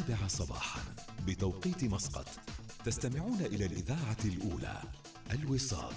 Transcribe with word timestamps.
السابعة 0.00 0.28
صباحا 0.28 0.80
بتوقيت 1.26 1.84
مسقط. 1.84 2.26
تستمعون 2.84 3.40
إلى 3.40 3.66
الإذاعة 3.66 4.16
الأولى 4.24 4.82
الوصال. 5.30 5.92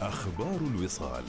أخبار 0.00 0.56
الوصال. 0.56 1.24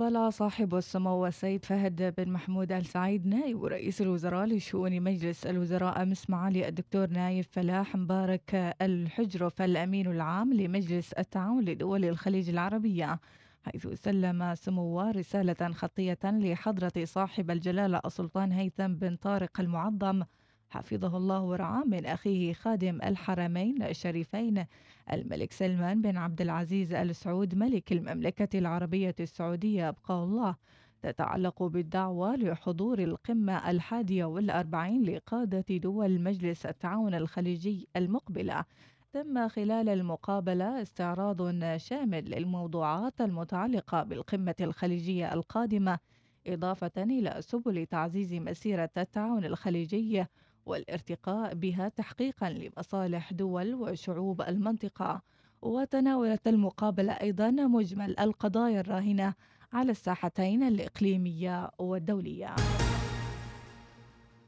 استقبل 0.00 0.32
صاحب 0.32 0.74
السمو 0.74 1.26
السيد 1.26 1.64
فهد 1.64 2.14
بن 2.18 2.32
محمود 2.32 2.72
آل 2.72 2.86
سعيد 2.86 3.26
نائب 3.26 3.64
رئيس 3.64 4.02
الوزراء 4.02 4.46
لشؤون 4.46 5.00
مجلس 5.00 5.46
الوزراء 5.46 6.02
أمس 6.02 6.30
معالي 6.30 6.68
الدكتور 6.68 7.10
نايف 7.10 7.48
فلاح 7.52 7.96
مبارك 7.96 8.74
الحجرف 8.82 9.62
الأمين 9.62 10.06
العام 10.06 10.52
لمجلس 10.52 11.12
التعاون 11.12 11.64
لدول 11.64 12.04
الخليج 12.04 12.48
العربية 12.48 13.20
حيث 13.62 13.86
سلم 13.88 14.54
سموه 14.54 15.10
رسالة 15.10 15.72
خطية 15.72 16.18
لحضرة 16.24 17.04
صاحب 17.04 17.50
الجلالة 17.50 18.00
السلطان 18.06 18.52
هيثم 18.52 18.94
بن 18.94 19.16
طارق 19.16 19.60
المعظم 19.60 20.22
حفظه 20.70 21.16
الله 21.16 21.42
ورعاه 21.42 21.84
من 21.84 22.06
أخيه 22.06 22.52
خادم 22.52 22.98
الحرمين 23.04 23.82
الشريفين 23.82 24.64
الملك 25.12 25.52
سلمان 25.52 26.02
بن 26.02 26.16
عبد 26.16 26.40
العزيز 26.40 26.92
ال 26.92 27.16
سعود 27.16 27.54
ملك 27.54 27.92
المملكة 27.92 28.58
العربية 28.58 29.14
السعودية 29.20 29.88
أبقاه 29.88 30.24
الله. 30.24 30.56
تتعلق 31.02 31.62
بالدعوة 31.62 32.36
لحضور 32.36 32.98
القمة 32.98 33.70
الحادية 33.70 34.24
والأربعين 34.24 35.02
لقادة 35.02 35.64
دول 35.76 36.20
مجلس 36.20 36.66
التعاون 36.66 37.14
الخليجي 37.14 37.88
المقبلة. 37.96 38.64
تم 39.12 39.48
خلال 39.48 39.88
المقابلة 39.88 40.82
استعراض 40.82 41.76
شامل 41.76 42.30
للموضوعات 42.30 43.20
المتعلقة 43.20 44.02
بالقمة 44.02 44.54
الخليجية 44.60 45.32
القادمة 45.34 45.98
إضافة 46.46 46.92
إلى 46.98 47.36
سبل 47.40 47.86
تعزيز 47.86 48.34
مسيرة 48.34 48.90
التعاون 48.96 49.44
الخليجي 49.44 50.26
والارتقاء 50.66 51.54
بها 51.54 51.88
تحقيقا 51.88 52.50
لمصالح 52.50 53.32
دول 53.32 53.74
وشعوب 53.74 54.42
المنطقة 54.42 55.22
وتناولت 55.62 56.48
المقابلة 56.48 57.12
أيضا 57.12 57.50
مجمل 57.50 58.20
القضايا 58.20 58.80
الراهنة 58.80 59.34
على 59.72 59.90
الساحتين 59.90 60.62
الإقليمية 60.62 61.70
والدولية. 61.78 62.54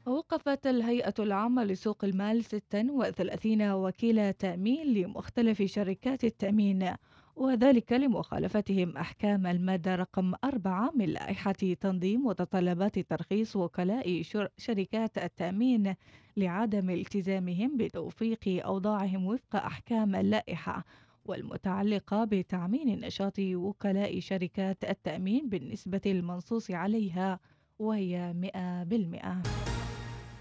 وقفت 0.05 0.67
الهيئة 0.67 1.13
العامة 1.19 1.63
لسوق 1.63 2.03
المال 2.03 2.43
36 2.43 3.71
وكيل 3.71 4.33
تأمين 4.33 4.93
لمختلف 4.93 5.61
شركات 5.61 6.23
التأمين 6.23 6.95
وذلك 7.35 7.91
لمخالفتهم 7.93 8.97
أحكام 8.97 9.47
المادة 9.47 9.95
رقم 9.95 10.33
أربعة 10.43 10.91
من 10.95 11.05
لائحة 11.05 11.51
تنظيم 11.51 12.25
متطلبات 12.25 12.99
ترخيص 12.99 13.55
وكلاء 13.55 14.21
شركات 14.57 15.17
التأمين 15.17 15.95
لعدم 16.37 16.89
التزامهم 16.89 17.77
بتوفيق 17.77 18.65
أوضاعهم 18.65 19.25
وفق 19.25 19.55
أحكام 19.55 20.15
اللائحة 20.15 20.85
والمتعلقة 21.25 22.23
بتعمين 22.23 22.99
نشاط 22.99 23.39
وكلاء 23.39 24.19
شركات 24.19 24.83
التأمين 24.83 25.49
بالنسبة 25.49 26.01
المنصوص 26.05 26.71
عليها 26.71 27.39
وهي 27.79 28.33
100%. 28.33 29.72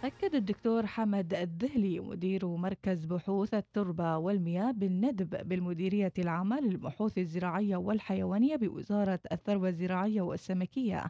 أكد 0.02 0.34
الدكتور 0.34 0.86
حمد 0.86 1.34
الذهلي 1.34 2.00
مدير 2.00 2.46
مركز 2.46 3.04
بحوث 3.04 3.54
التربة 3.54 4.16
والمياه 4.16 4.70
بالندب 4.70 5.48
بالمديرية 5.48 6.12
العامة 6.18 6.60
للبحوث 6.60 7.18
الزراعية 7.18 7.76
والحيوانية 7.76 8.56
بوزارة 8.56 9.20
الثروة 9.32 9.68
الزراعية 9.68 10.22
والسمكية 10.22 11.04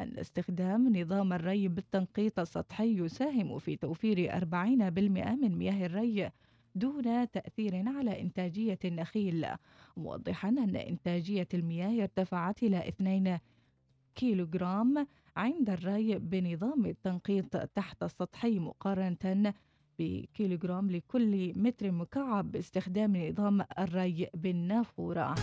أن 0.00 0.18
استخدام 0.18 0.96
نظام 0.96 1.32
الري 1.32 1.68
بالتنقيط 1.68 2.38
السطحي 2.38 2.98
يساهم 2.98 3.58
في 3.58 3.76
توفير 3.76 4.40
40% 4.40 4.44
من 4.44 5.58
مياه 5.58 5.86
الري 5.86 6.30
دون 6.74 7.30
تأثير 7.30 7.88
على 7.88 8.20
إنتاجية 8.20 8.78
النخيل 8.84 9.46
موضحا 9.96 10.48
أن 10.48 10.76
إنتاجية 10.76 11.48
المياه 11.54 12.02
ارتفعت 12.02 12.62
إلى 12.62 12.88
2 12.88 13.38
كيلوغرام 14.14 15.06
عند 15.36 15.70
الري 15.70 16.18
بنظام 16.18 16.86
التنقيط 16.86 17.56
تحت 17.56 18.02
السطحي 18.02 18.58
مقارنة 18.58 19.54
بكيلوغرام 19.98 20.90
لكل 20.90 21.52
متر 21.56 21.90
مكعب 21.90 22.52
باستخدام 22.52 23.16
نظام 23.16 23.64
الري 23.78 24.28
بالنافورة. 24.34 25.34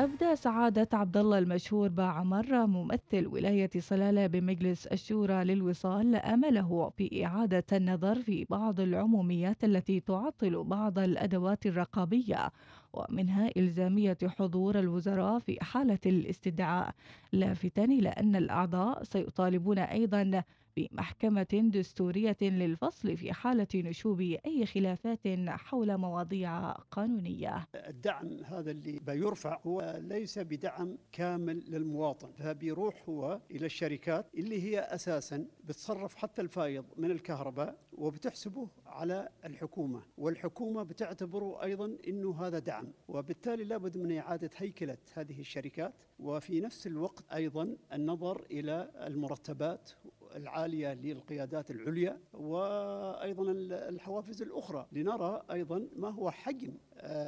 أبدى 0.00 0.36
سعادة 0.36 0.88
عبد 0.92 1.16
الله 1.16 1.38
المشهور 1.38 1.88
باعمر 1.88 2.66
ممثل 2.66 3.26
ولاية 3.26 3.70
صلالة 3.78 4.26
بمجلس 4.26 4.86
الشورى 4.86 5.44
للوصال 5.44 6.16
أمله 6.16 6.90
في 6.96 7.26
إعادة 7.26 7.64
النظر 7.72 8.14
في 8.22 8.46
بعض 8.50 8.80
العموميات 8.80 9.64
التي 9.64 10.00
تعطل 10.00 10.64
بعض 10.64 10.98
الأدوات 10.98 11.66
الرقابية 11.66 12.50
ومنها 12.92 13.50
إلزامية 13.56 14.18
حضور 14.38 14.78
الوزراء 14.78 15.38
في 15.38 15.64
حالة 15.64 15.98
الاستدعاء 16.06 16.94
لافتا 17.32 17.84
إلى 17.84 18.08
أن 18.08 18.36
الأعضاء 18.36 19.02
سيطالبون 19.02 19.78
أيضا 19.78 20.42
بمحكمة 20.76 21.70
دستورية 21.74 22.36
للفصل 22.42 23.16
في 23.16 23.32
حالة 23.32 23.66
نشوب 23.74 24.20
أي 24.20 24.66
خلافات 24.66 25.20
حول 25.48 25.96
مواضيع 25.96 26.72
قانونية. 26.72 27.66
الدعم 27.74 28.44
هذا 28.44 28.70
اللي 28.70 28.98
بيرفع 28.98 29.60
هو 29.66 30.00
ليس 30.02 30.38
بدعم 30.38 30.98
كامل 31.12 31.64
للمواطن 31.68 32.32
فبيروح 32.32 33.08
هو 33.08 33.40
إلى 33.50 33.66
الشركات 33.66 34.26
اللي 34.34 34.62
هي 34.62 34.80
أساسا 34.80 35.46
بتصرف 35.64 36.14
حتى 36.14 36.42
الفايض 36.42 36.84
من 36.96 37.10
الكهرباء 37.10 37.76
وبتحسبه 37.92 38.68
على 38.86 39.28
الحكومة 39.44 40.02
والحكومة 40.18 40.82
بتعتبره 40.82 41.62
أيضا 41.62 41.96
أنه 42.08 42.46
هذا 42.46 42.58
دعم 42.58 42.92
وبالتالي 43.08 43.64
لابد 43.64 43.98
من 43.98 44.16
إعادة 44.16 44.50
هيكلة 44.56 44.98
هذه 45.14 45.40
الشركات 45.40 45.94
وفي 46.18 46.60
نفس 46.60 46.86
الوقت 46.86 47.24
أيضا 47.32 47.76
النظر 47.92 48.46
إلى 48.50 48.90
المرتبات 48.96 49.90
العالية 50.36 50.94
للقيادات 50.94 51.70
العليا 51.70 52.20
وأيضا 52.32 53.42
الحوافز 53.88 54.42
الأخرى 54.42 54.86
لنرى 54.92 55.42
أيضا 55.50 55.88
ما 55.96 56.08
هو 56.10 56.30
حجم 56.30 56.74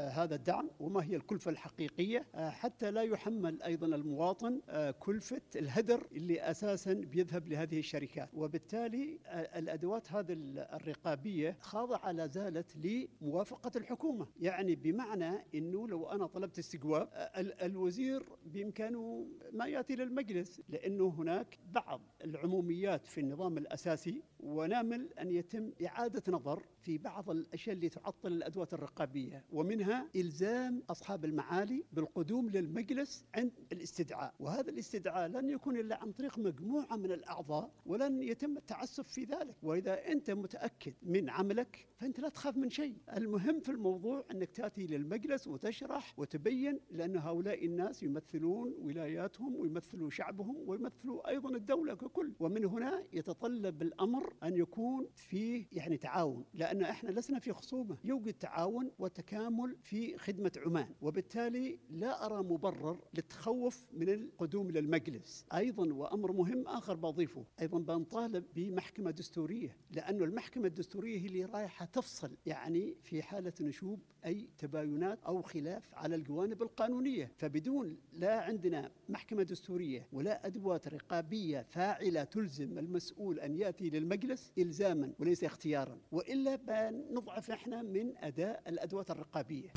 هذا 0.08 0.34
الدعم 0.34 0.70
وما 0.80 1.04
هي 1.04 1.16
الكلفة 1.16 1.50
الحقيقية. 1.50 2.26
آه 2.34 2.50
حتى 2.50 2.90
لا 2.90 3.02
يحمل 3.02 3.62
أيضا 3.62 3.86
المواطن 3.86 4.60
آه 4.68 4.90
كلفة 4.90 5.40
الهدر 5.56 6.06
اللي 6.12 6.40
أساسا 6.50 6.92
بيذهب 6.92 7.48
لهذه 7.48 7.78
الشركات. 7.78 8.28
وبالتالي 8.34 9.18
آه 9.26 9.58
الأدوات 9.58 10.12
هذه 10.12 10.32
الرقابية 10.56 11.56
خاضعة 11.60 12.12
لا 12.12 12.26
زالت 12.26 12.76
لموافقة 12.76 13.70
الحكومة. 13.76 14.26
يعني 14.40 14.74
بمعنى 14.74 15.44
أنه 15.54 15.88
لو 15.88 16.06
أنا 16.10 16.26
طلبت 16.26 16.58
استجواب 16.58 17.08
آه 17.12 17.66
الوزير 17.66 18.22
بإمكانه 18.46 19.26
ما 19.52 19.66
يأتي 19.66 19.96
للمجلس 19.96 20.60
لأنه 20.68 21.08
هناك 21.08 21.58
بعض 21.72 22.00
العموميات 22.24 23.06
في 23.06 23.20
النظام 23.20 23.58
الأساسي 23.58 24.22
ونامل 24.40 25.12
أن 25.20 25.30
يتم 25.30 25.72
إعادة 25.86 26.22
نظر 26.32 26.62
في 26.82 26.98
بعض 26.98 27.30
الأشياء 27.30 27.76
اللي 27.76 27.88
تعطل 27.88 28.32
الأدوات 28.32 28.74
الرقابية 28.74 29.44
ومنها 29.52 30.08
إلزام 30.16 30.82
أصحاب 30.90 31.24
المعالي 31.24 31.84
بالقدوم 31.92 32.50
للمجلس 32.50 33.24
عند 33.34 33.52
الاستدعاء. 33.72 34.34
وهذا 34.40 34.70
الاستدعاء 34.70 35.28
لن 35.28 35.50
يكون 35.50 35.76
إلا 35.76 35.96
عن 36.02 36.12
طريق 36.12 36.38
مجموعة 36.38 36.96
من 36.96 37.12
الأعضاء 37.12 37.70
ولن 37.86 38.22
يتم 38.22 38.56
التعسف 38.56 39.08
في 39.08 39.24
ذلك. 39.24 39.56
وإذا 39.62 40.12
أنت 40.12 40.30
متأكد 40.30 40.94
من 41.02 41.30
عملك 41.30 41.88
فأنت 41.96 42.20
لا 42.20 42.28
تخاف 42.28 42.56
من 42.56 42.70
شيء. 42.70 42.96
المهم 43.16 43.60
في 43.60 43.68
الموضوع 43.68 44.24
أنك 44.30 44.50
تأتي 44.50 44.86
للمجلس 44.86 45.48
وتشرح 45.48 46.18
وتبين 46.18 46.80
لأن 46.90 47.16
هؤلاء 47.16 47.64
الناس 47.66 48.02
يمثلون 48.02 48.74
ولاياتهم 48.78 49.56
ويمثلوا 49.56 50.10
شعبهم 50.10 50.56
ويمثلوا 50.66 51.28
أيضا 51.28 51.56
الدولة 51.56 51.94
ككل. 51.94 52.32
ومن 52.40 52.64
هنا 52.64 53.04
يتطلب 53.12 53.82
الأمر 53.82 54.34
أن 54.42 54.56
يكون 54.56 55.08
فيه 55.14 55.66
يعني 55.72 55.96
تعاون. 55.96 56.44
لأن 56.72 56.82
إحنا 56.82 57.10
لسنا 57.10 57.38
في 57.38 57.52
خصومة. 57.52 57.96
يوجد 58.04 58.32
تعاون 58.34 58.90
وتكامل 58.98 59.76
في 59.82 60.18
خدمة 60.18 60.52
عمان. 60.66 60.88
وبالتالي 61.02 61.78
لا 61.90 62.26
أرى 62.26 62.42
مبرر 62.42 62.98
للتخوف 63.14 63.84
من 63.92 64.08
القدوم 64.08 64.70
إلى 64.70 64.78
المجلس 64.78 65.46
أيضا 65.54 65.92
وأمر 65.92 66.32
مهم 66.32 66.66
آخر 66.68 66.94
بضيفه. 66.94 67.44
أيضا 67.60 67.78
بنطالب 67.78 68.44
بمحكمة 68.54 69.10
دستورية. 69.10 69.76
لأنه 69.90 70.24
المحكمة 70.24 70.66
الدستورية 70.66 71.18
هي 71.20 71.26
اللي 71.26 71.44
رايحة 71.44 71.84
تفصل 71.84 72.36
يعني 72.46 72.96
في 73.02 73.22
حالة 73.22 73.52
نشوب 73.60 74.00
أي 74.24 74.48
تباينات 74.58 75.22
أو 75.24 75.42
خلاف 75.42 75.94
على 75.94 76.14
الجوانب 76.14 76.62
القانونية. 76.62 77.32
فبدون 77.36 77.96
لا 78.12 78.40
عندنا 78.40 78.90
محكمة 79.08 79.42
دستورية 79.42 80.08
ولا 80.12 80.46
أدوات 80.46 80.88
رقابية 80.88 81.66
فاعلة 81.68 82.24
تلزم 82.24 82.78
المسؤول 82.78 83.40
أن 83.40 83.56
يأتي 83.56 83.90
للمجلس 83.90 84.52
الزاما 84.58 85.12
وليس 85.18 85.44
اختيارا. 85.44 85.98
وإلا 86.12 86.56
بنضعف 86.66 87.50
إحنا 87.50 87.82
من 87.82 88.12
أداء 88.18 88.62
الأدوات 88.68 89.10
الرقابية. 89.10 89.68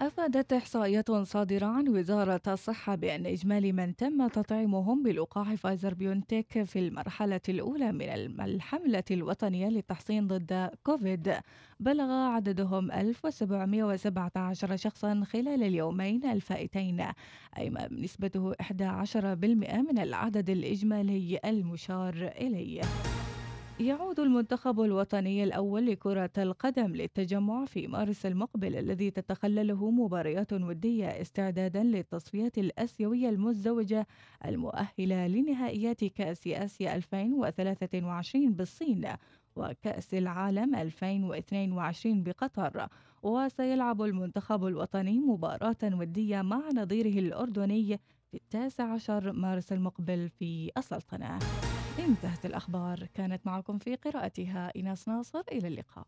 أفادت 0.00 0.52
إحصائيات 0.52 1.10
صادرة 1.10 1.66
عن 1.66 1.88
وزارة 1.88 2.40
الصحة 2.48 2.94
بأن 2.94 3.26
إجمالي 3.26 3.72
من 3.72 3.96
تم 3.96 4.28
تطعيمهم 4.28 5.02
بلقاح 5.02 5.54
فايزر 5.54 5.94
بيونتيك 5.94 6.62
في 6.62 6.78
المرحلة 6.78 7.40
الأولى 7.48 7.92
من 7.92 8.40
الحملة 8.40 9.04
الوطنية 9.10 9.68
للتحصين 9.68 10.26
ضد 10.26 10.70
كوفيد. 10.84 11.34
بلغ 11.80 12.10
عددهم 12.12 12.92
1717 12.92 14.76
شخصا 14.76 15.22
خلال 15.24 15.62
اليومين 15.62 16.24
الفائتين 16.24 17.04
أي 17.58 17.70
ما 17.70 17.88
نسبته 17.92 18.52
11% 18.52 19.24
من 19.78 19.98
العدد 19.98 20.50
الإجمالي 20.50 21.40
المشار 21.44 22.14
إليه. 22.14 22.80
يعود 23.80 24.20
المنتخب 24.20 24.80
الوطني 24.80 25.44
الأول 25.44 25.86
لكرة 25.86 26.30
القدم 26.38 26.86
للتجمع 26.86 27.64
في 27.64 27.86
مارس 27.86 28.26
المقبل 28.26 28.76
الذي 28.76 29.10
تتخلله 29.10 29.90
مباريات 29.90 30.52
ودية 30.52 31.06
استعدادا 31.06 31.82
للتصفيات 31.82 32.58
الآسيوية 32.58 33.28
المزدوجة 33.28 34.06
المؤهلة 34.44 35.26
لنهائيات 35.26 36.04
كأس 36.04 36.46
آسيا 36.46 36.94
2023 36.96 38.52
بالصين 38.52 39.08
وكأس 39.56 40.14
العالم 40.14 40.74
2022 40.74 42.22
بقطر. 42.22 42.88
وسيلعب 43.22 44.02
المنتخب 44.02 44.64
الوطني 44.66 45.18
مباراة 45.18 45.76
ودية 45.84 46.42
مع 46.42 46.62
نظيره 46.74 47.18
الأردني 47.18 48.00
في 48.30 48.34
التاسع 48.36 48.92
عشر 48.92 49.32
مارس 49.32 49.72
المقبل 49.72 50.28
في 50.28 50.70
السلطنة. 50.78 51.38
انتهت 51.98 52.46
الأخبار 52.46 53.06
كانت 53.14 53.46
معكم 53.46 53.78
في 53.78 53.94
قراءتها 53.96 54.72
إيناس 54.76 55.08
ناصر 55.08 55.42
إلى 55.52 55.68
اللقاء. 55.68 56.06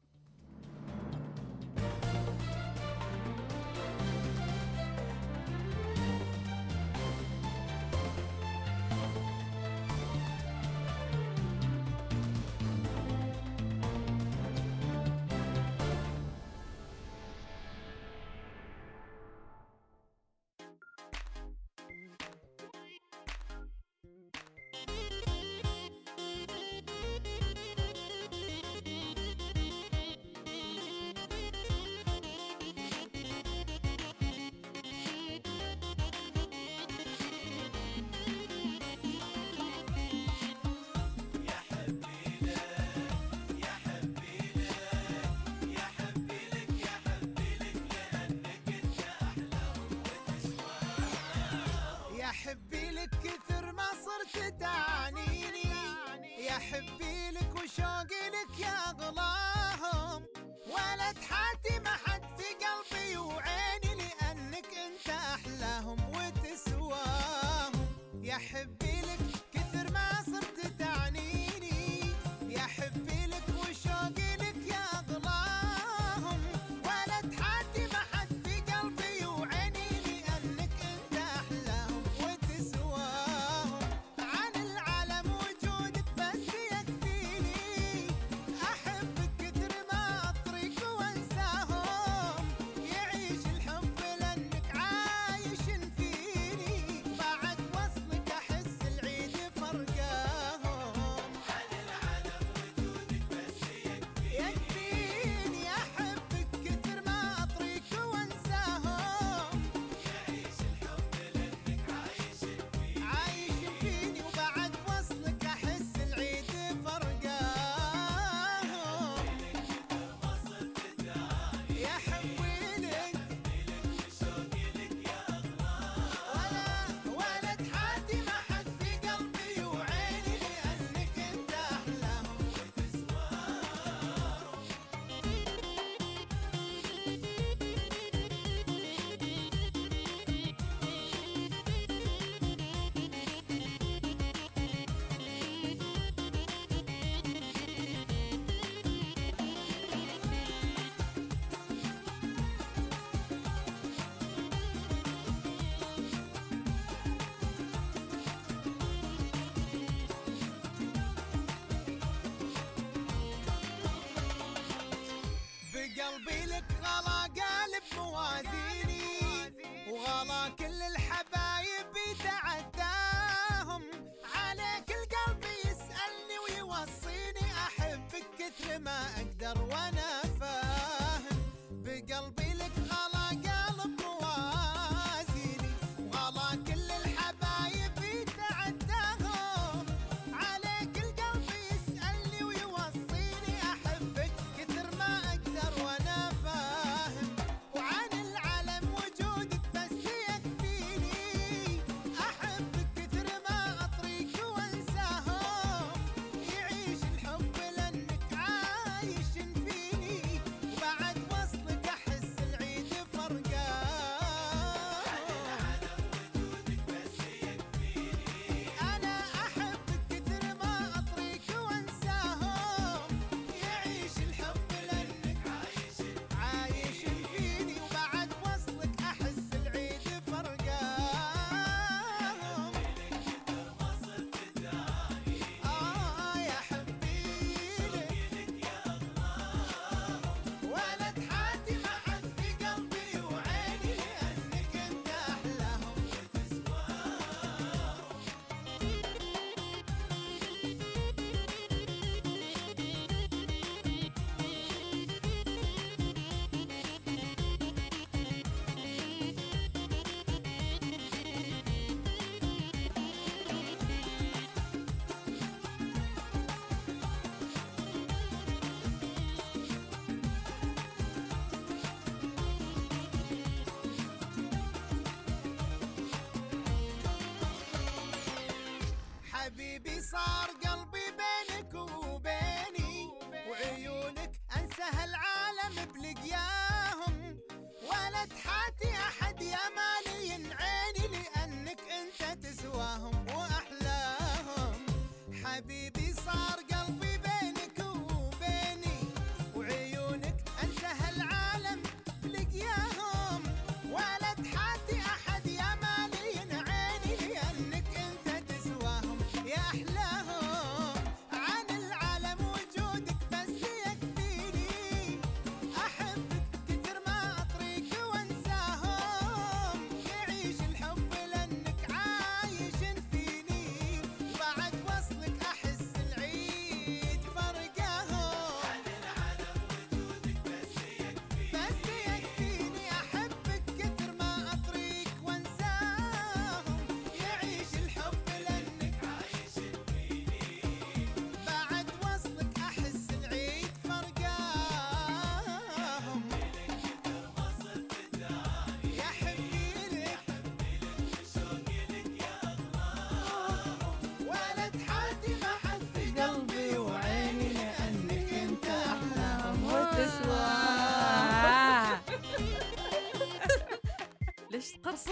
حبيبي 279.54 280.00
صار 280.00 280.49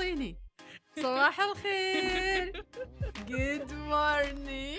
تقرصيني 0.09 0.37
صباح 0.97 1.41
الخير. 1.41 2.65
good 3.29 3.73
morning 3.73 4.79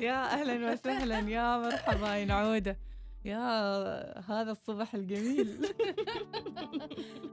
يا 0.00 0.24
أهلا 0.32 0.72
وسهلا. 0.72 1.18
يا 1.18 1.58
مرحبا 1.58 2.16
يا 2.16 2.24
نعودة. 2.24 2.76
يا 3.24 3.40
هذا 4.30 4.50
الصبح 4.52 4.94
الجميل. 4.94 5.66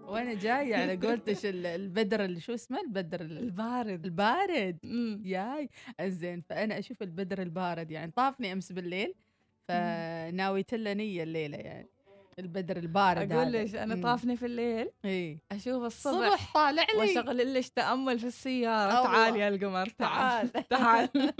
وأنا 0.07 0.33
جاية 0.33 0.75
على 0.75 0.95
قولتش 1.07 1.45
ال- 1.45 1.65
البدر 1.65 2.25
اللي 2.25 2.39
شو 2.39 2.53
اسمه؟ 2.53 2.81
البدر 2.81 3.21
ال- 3.21 3.37
البارد. 3.37 4.05
البارد. 4.05 4.77
ياي. 5.25 5.69
زين 6.01 6.41
فأنا 6.41 6.79
أشوف 6.79 7.01
البدر 7.01 7.41
البارد 7.41 7.91
يعني. 7.91 8.11
طافني 8.11 8.51
أمس 8.53 8.71
بالليل 8.71 9.13
فناويت 9.67 10.73
له 10.73 10.93
نية 10.93 11.23
الليلة 11.23 11.57
يعني. 11.57 11.89
البدر 12.39 12.77
البارد 12.77 13.31
أقول. 13.31 13.51
ليش؟ 13.51 13.75
أنا. 13.75 14.01
طافني 14.01 14.37
في 14.37 14.45
الليل 14.45 14.89
إي. 15.05 15.39
أشوف 15.51 15.83
الصبح 15.83 16.29
صبح 16.29 16.53
طالع 16.53 16.83
لي. 16.93 16.99
وأشغل 16.99 17.47
ليش 17.53 17.69
تأمل 17.69 18.19
في 18.19 18.27
السيارة. 18.27 18.89
الله. 18.91 19.03
تعال 19.03 19.35
يا 19.35 19.47
القمر 19.47 19.89
تعال. 19.89 20.51
تعال. 20.51 21.09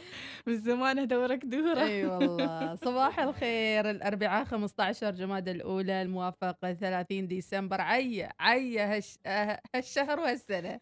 من 0.46 0.56
زمان 0.58 0.98
أدورك 0.98 1.44
دورة. 1.44 1.80
إي 1.82 2.06
والله. 2.06 2.74
صباح 2.84 3.20
الخير 3.20 3.90
الأربعاء 3.90 4.44
15 4.44 5.10
جماد 5.10 5.48
الأولى 5.48 6.02
الموافق 6.02 6.72
30 6.72 7.28
ديسمبر. 7.28 7.80
عيا 7.80 8.32
عيا 8.40 8.98
هش... 8.98 9.18
آه، 9.26 9.60
هالشهر 9.74 10.20
وهالسنة. 10.20 10.80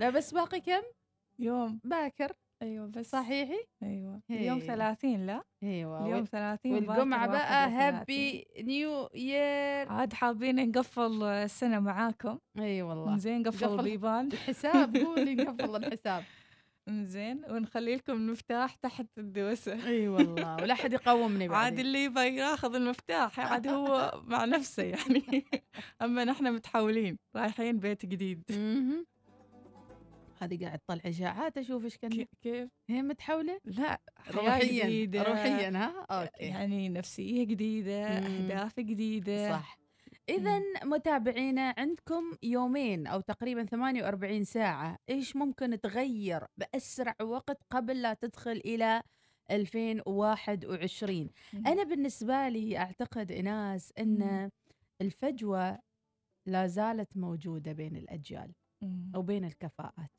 لا 0.00 0.10
بس 0.10 0.34
باقي 0.34 0.60
كم؟ 0.60 0.82
يوم. 1.38 1.80
باكر. 1.84 2.32
أيوه 2.62 2.86
بس 2.86 3.10
صحيحي؟ 3.10 3.58
أيوه. 3.82 4.20
اليوم 4.30 4.58
هي. 4.58 4.66
30 4.66 5.26
لا؟ 5.26 5.44
أيوه 5.62 6.02
اليوم 6.04 6.18
وال- 6.18 6.26
30 6.26 6.72
والجمعة 6.74 7.26
بقى 7.26 7.66
31. 7.66 7.80
هابي 7.80 8.46
نيو 8.62 9.10
يير 9.14 9.88
عاد 9.92 10.12
حابين 10.12 10.68
نقفل 10.70 11.22
السنة 11.22 11.78
معاكم. 11.80 12.38
اي 12.58 12.82
والله. 12.82 13.16
زين 13.16 13.42
قفل 13.42 13.66
قفل. 13.66 13.78
البيبان. 13.78 14.26
الحساب 14.32 14.96
قولي 14.96 15.34
نقفل 15.44 15.76
الحساب. 15.84 16.24
زين 16.90 17.42
ونخلي 17.50 17.94
لكم 17.96 18.12
المفتاح 18.12 18.74
تحت 18.74 19.06
الدوسة. 19.18 19.86
إي 19.86 20.08
والله 20.08 20.54
ولا 20.56 20.74
حد 20.74 20.92
يقومني 20.92 21.44
عاد 21.44 21.50
بعد 21.50 21.78
اللي 21.78 22.04
يبغى 22.04 22.36
ياخذ 22.36 22.74
المفتاح 22.74 23.40
عاد 23.40 23.68
هو 23.68 24.20
مع 24.26 24.44
نفسه 24.44 24.82
يعني. 24.82 25.44
أما 26.02 26.24
نحن 26.24 26.52
متحولين 26.54 27.18
رايحين 27.36 27.78
بيت 27.78 28.06
جديد. 28.06 28.42
هذه 30.40 30.64
قاعد 30.64 30.78
تطلع 30.78 31.00
إشاعات 31.10 31.58
أشوف 31.58 31.84
إيش 31.84 31.96
كان 31.96 32.10
كي- 32.10 32.28
كيف؟ 32.42 32.70
هي 32.88 33.02
متحولة؟ 33.02 33.60
لا 33.64 34.00
روحيا 34.30 34.84
جديدة. 34.84 35.22
روحيا 35.22 35.68
ها؟ 35.70 36.06
أوكي. 36.10 36.44
يعني 36.44 36.88
نفسية 36.88 37.44
جديدة 37.44 38.20
مم. 38.20 38.26
أهداف 38.26 38.80
جديدة. 38.80 39.50
صح. 39.52 39.78
إذا 40.28 40.60
متابعينا 40.84 41.74
عندكم 41.78 42.22
يومين 42.42 43.06
أو 43.06 43.20
تقريبا 43.20 43.64
48 43.64 44.44
ساعة. 44.44 44.98
إيش 45.10 45.36
ممكن 45.36 45.80
تغير 45.80 46.44
بأسرع 46.56 47.14
وقت 47.22 47.58
قبل 47.70 48.02
لا 48.02 48.14
تدخل 48.14 48.50
إلى 48.64 49.02
2021 49.50 51.30
مم. 51.52 51.66
أنا 51.66 51.82
بالنسبة 51.84 52.48
لي 52.48 52.78
أعتقد 52.78 53.32
إناس 53.32 53.92
أن 53.98 54.50
الفجوة 55.00 55.78
لا 56.46 56.66
زالت 56.66 57.16
موجودة 57.16 57.72
بين 57.72 57.96
الأجيال 57.96 58.52
مم. 58.82 59.12
أو 59.14 59.22
بين 59.22 59.44
الكفاءات. 59.44 60.10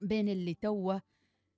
بين 0.00 0.28
اللي 0.28 0.54
توه 0.54 1.02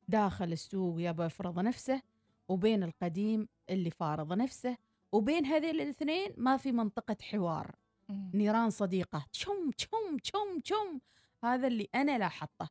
داخل 0.09 0.53
السوق 0.53 0.97
يبغى 1.01 1.27
يفرض 1.27 1.59
نفسه 1.59 2.03
وبين 2.49 2.83
القديم 2.83 3.49
اللي 3.71 3.91
فارض 3.91 4.33
نفسه 4.33 4.77
وبين 5.13 5.47
هذين 5.47 5.71
الاثنين 5.71 6.31
ما 6.37 6.57
في 6.57 6.73
منطقة 6.73 7.17
حوار 7.23 7.77
مم. 8.09 8.31
نيران 8.35 8.71
صديقة 8.71 9.27
تشم 9.33 9.71
تشم 9.71 10.17
تشم 10.23 10.59
تشم 10.65 11.01
هذا 11.45 11.67
اللي 11.67 11.89
أنا 11.95 12.19
لاحظته. 12.19 12.69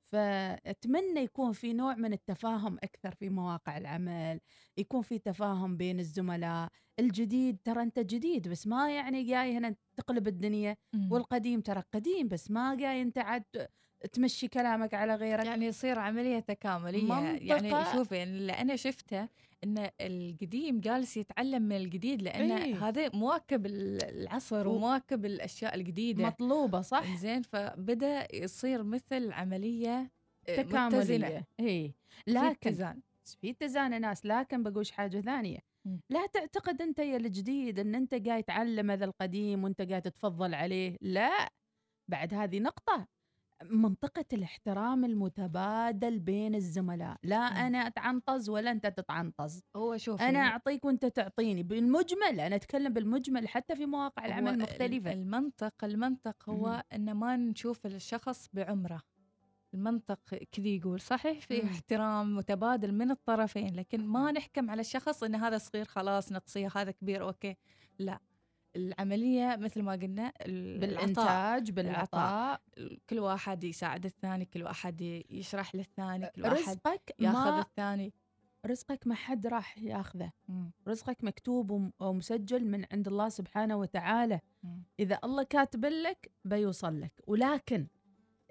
فأتمنى 0.00 1.20
يكون 1.20 1.52
في 1.52 1.72
نوع 1.72 1.94
من 1.94 2.12
التفاهم 2.12 2.74
أكثر 2.82 3.14
في 3.14 3.28
مواقع 3.28 3.76
العمل 3.78 4.40
يكون 4.78 5.02
في 5.02 5.18
تفاهم 5.18 5.76
بين 5.76 6.00
الزملاء 6.00 6.68
الجديد 6.98 7.58
ترى 7.64 7.82
أنت 7.82 7.98
جديد 7.98 8.48
بس 8.48 8.66
ما 8.66 8.90
يعني 8.96 9.22
جاي 9.24 9.56
هنا 9.58 9.76
تقلب 9.96 10.28
الدنيا 10.28 10.76
مم. 10.92 11.12
والقديم 11.12 11.60
ترى 11.60 11.82
قديم 11.94 12.28
بس 12.28 12.50
ما 12.50 12.74
جاي 12.74 13.02
أنت 13.02 13.18
عاد 13.18 13.44
تمشي 14.12 14.48
كلامك 14.48 14.94
على 14.94 15.14
غيرك. 15.14 15.46
يعني 15.46 15.66
يصير 15.66 15.98
عملية 15.98 16.38
تكاملية. 16.40 17.38
يعني 17.40 17.70
شوفي 17.92 18.22
اللي 18.22 18.52
أنا 18.52 18.76
شفته 18.76 19.28
إن 19.64 19.90
القديم 20.00 20.80
جالس 20.80 21.16
يتعلم 21.16 21.62
من 21.62 21.76
الجديد 21.76 22.22
لأن 22.22 22.52
إيه. 22.52 22.88
هذا 22.88 23.10
مواكب 23.14 23.66
ال- 23.66 24.02
العصر 24.04 24.68
ومواكب 24.68 25.24
الأشياء 25.24 25.74
الجديدة. 25.74 26.24
مطلوبة 26.26 26.80
صح؟ 26.80 27.16
زين 27.16 27.42
فبدأ 27.42 28.36
يصير 28.36 28.82
مثل 28.82 29.32
عملية 29.32 30.10
آه، 30.48 30.62
تكاملية. 30.62 31.44
في 31.56 31.92
لكن 32.26 32.46
اتزان. 32.70 33.00
في 33.40 33.50
اتزان 33.50 34.00
ناس 34.00 34.26
لكن 34.26 34.62
بقولش 34.62 34.90
حاجة 34.90 35.20
ثانية. 35.20 35.58
لا 36.10 36.26
تعتقد 36.26 36.82
أنت 36.82 36.98
يا 36.98 37.16
الجديد 37.16 37.78
إن 37.78 37.94
أنت 37.94 38.14
قاعد 38.14 38.42
تعلم 38.44 38.90
هذا 38.90 39.04
القديم 39.04 39.64
وأنت 39.64 39.82
قاعد 39.82 40.02
تتفضل 40.02 40.54
عليه؟ 40.54 40.96
لا. 41.00 41.48
بعد 42.08 42.34
هذه 42.34 42.58
نقطة. 42.60 43.06
منطقة 43.64 44.24
الاحترام 44.32 45.04
المتبادل 45.04 46.18
بين 46.18 46.54
الزملاء. 46.54 47.16
لا. 47.22 47.36
أنا 47.36 47.78
أتعنطز 47.86 48.48
ولا 48.50 48.70
أنت 48.70 48.86
تتعنطز. 48.86 49.62
هو 49.76 49.96
شوف 49.96 50.22
أنا 50.22 50.38
أعطيك 50.38 50.84
وأنت 50.84 51.06
تعطيني. 51.06 51.62
بالمجمل 51.62 52.40
أنا 52.40 52.56
أتكلم 52.56 52.92
بالمجمل 52.92 53.48
حتى 53.48 53.76
في 53.76 53.86
مواقع 53.86 54.26
العمل 54.26 54.48
ال- 54.54 54.58
مختلفة 54.58 55.12
المنطق 55.12 55.84
المنطق 55.84 56.50
هو. 56.50 56.82
إن 56.92 57.12
ما 57.14 57.36
نشوف 57.36 57.86
الشخص 57.86 58.48
بعمره. 58.52 59.02
المنطق 59.74 60.20
كذي 60.52 60.76
يقول 60.76 61.00
صحيح 61.00 61.40
في. 61.40 61.64
احترام 61.64 62.36
متبادل 62.36 62.92
من 62.92 63.10
الطرفين 63.10 63.74
لكن 63.74 64.06
ما 64.06 64.32
نحكم 64.32 64.70
على 64.70 64.80
الشخص 64.80 65.22
إن 65.22 65.34
هذا 65.34 65.58
صغير 65.58 65.84
خلاص 65.84 66.32
نقصيه 66.32 66.68
هذا 66.76 66.90
كبير 66.90 67.22
أوكي. 67.28 67.56
لا. 67.98 68.18
العملية 68.76 69.56
مثل 69.60 69.82
ما 69.82 69.92
قلنا. 69.92 70.32
بالإنتاج 70.78 71.70
بالعطاء 71.70 72.60
كل 73.10 73.18
واحد 73.18 73.64
يساعد 73.64 74.04
الثاني 74.04 74.44
كل 74.44 74.62
واحد 74.62 75.00
يشرح 75.30 75.74
للثاني 75.74 76.26
كل 76.36 76.42
واحد 76.42 76.56
رزقك 76.58 77.14
ياخذ 77.18 77.38
ما 77.50 77.60
الثاني 77.60 78.12
رزقك 78.66 79.06
ما 79.06 79.14
حد 79.14 79.46
راح 79.46 79.78
ياخذه 79.78 80.32
مم. 80.48 80.70
رزقك 80.88 81.24
مكتوب 81.24 81.70
وم- 81.70 81.92
ومسجل 82.00 82.64
من 82.64 82.84
عند 82.92 83.08
الله 83.08 83.28
سبحانه 83.28 83.76
وتعالى 83.76 84.40
مم. 84.62 84.82
إذا 85.00 85.18
الله 85.24 85.42
كاتب 85.42 85.84
لك 85.84 86.30
بيوصل 86.44 87.00
لك 87.00 87.12
ولكن 87.26 87.86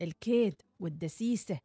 الكيد 0.01 0.61
والدسيسة 0.79 1.59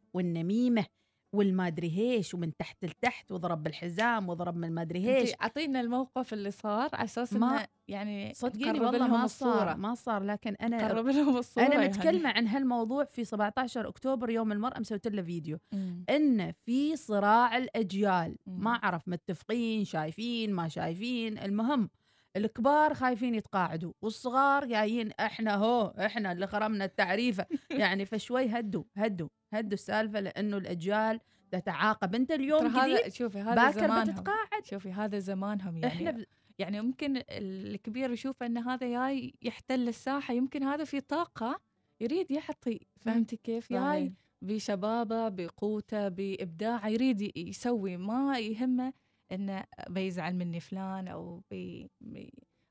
والنميمة 1.33 1.61
والمادري 1.61 1.97
هيش 1.97 2.33
ومن 2.33 2.55
تحت 2.57 2.85
لتحت 2.85 3.31
وضرب 3.31 3.63
بالحزام 3.63 4.29
وضرب 4.29 4.55
من 4.57 4.63
المادري 4.67 5.05
هيش 5.07 5.29
انت 5.31 5.41
أعطينا 5.41 5.81
الموقف 5.81 6.33
اللي 6.33 6.51
صار 6.51 6.89
على 6.93 7.03
أساس 7.03 7.33
ما- 7.33 7.55
إنه 7.57 7.67
يعني 7.87 8.33
صدقيني 8.35 8.79
والله 8.79 9.07
ما. 9.07 9.27
صار 9.27 9.77
ما 9.77 9.95
صار 9.95 10.23
لكن 10.23 10.55
أنا 10.61 10.87
قرب 10.87 11.07
لهم 11.07 11.37
الصورة 11.37 11.65
أنا 11.65 11.75
يعني. 11.75 11.87
متكلمة 11.87 12.29
عن 12.29 12.47
هالموضوع 12.47 13.03
في 13.03 13.23
17 13.25 13.87
أكتوبر 13.87 14.29
يوم 14.29 14.51
المرأة 14.51 14.79
مسويت 14.79 15.07
له 15.07 15.21
فيديو 15.21 15.57
مم. 15.73 16.05
إن 16.09 16.51
في 16.65 16.95
صراع 16.95 17.57
الأجيال 17.57 18.35
مم. 18.47 18.63
ما 18.63 18.71
أعرف 18.71 19.07
متفقين 19.07 19.85
شايفين 19.85 20.53
ما 20.53 20.67
شايفين 20.67 21.37
المهم 21.37 21.89
الكبار 22.37 22.93
خايفين 22.93 23.35
يتقاعدوا 23.35 23.93
والصغار 24.01 24.65
جايين 24.65 25.11
إحنا 25.11 25.55
هو 25.55 25.93
إحنا 25.99 26.31
اللي 26.31 26.47
خرمنا 26.47 26.85
التعريفة. 26.85 27.45
يعني 27.71 28.05
فشوي 28.05 28.45
هدوا 28.45 28.83
هدوا 28.95 29.27
هدوا 29.53 29.73
السالفة 29.73 30.19
لأنه 30.19 30.57
الأجيال 30.57 31.19
تتعاقب. 31.51 32.15
أنت 32.15 32.31
اليوم 32.31 32.65
هذا 32.65 33.09
شوفي 33.09 33.39
هذا 33.39 33.55
باكر 33.55 33.79
زمانهم. 33.79 34.03
بتتقاعد. 34.03 34.65
شوفي 34.65 34.91
هذا 34.91 35.19
زمانهم 35.19 35.77
يعني. 35.77 35.87
إحنا 35.87 36.11
ب... 36.11 36.25
يعني 36.59 36.81
ممكن 36.81 37.21
الكبير 37.29 38.11
يشوف 38.11 38.43
إن 38.43 38.57
هذا 38.57 38.87
جاي 38.87 39.33
يحتل 39.41 39.87
الساحة 39.87 40.33
يمكن 40.33 40.63
هذا 40.63 40.83
في 40.83 41.01
طاقة 41.01 41.59
يريد 42.01 42.31
يعطي. 42.31 42.79
فهمتي 42.99 43.37
كيف؟ 43.37 43.73
جاي. 43.73 44.13
بشبابة 44.41 45.29
بقوته 45.29 46.07
بإبداعه 46.07 46.87
يريد 46.87 47.37
يسوي. 47.37 47.97
ما 47.97 48.39
يهمه 48.39 48.93
إنه 49.31 49.63
بيزعل 49.89 50.35
مني 50.35 50.59
فلان 50.59 51.07
أو 51.07 51.41
بي 51.51 51.89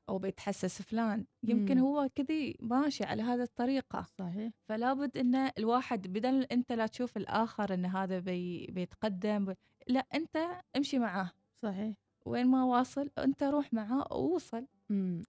أو 0.09 0.17
بيتحسس 0.17 0.81
فلان. 0.81 1.25
يمكن 1.43 1.77
مم. 1.77 1.83
هو 1.83 2.09
كذي 2.15 2.57
ماشي 2.59 3.03
على 3.03 3.23
هذه 3.23 3.41
الطريقة. 3.41 4.07
صحيح. 4.19 4.53
فلا 4.69 4.93
بد 4.93 5.17
ان 5.17 5.51
الواحد 5.57 6.07
بدل 6.07 6.43
أنت 6.43 6.71
لا 6.71 6.87
تشوف 6.87 7.17
الآخر 7.17 7.73
إن 7.73 7.85
هذا 7.85 8.19
بي 8.19 8.67
بيتقدم 8.67 9.53
لا 9.87 10.05
أنت 10.13 10.47
امشي 10.77 10.99
معاه. 10.99 11.31
صحيح. 11.63 11.95
وين 12.25 12.47
ما 12.47 12.63
واصل 12.63 13.09
أنت 13.17 13.43
روح 13.43 13.73
معاه 13.73 14.07
ووصل. 14.11 14.67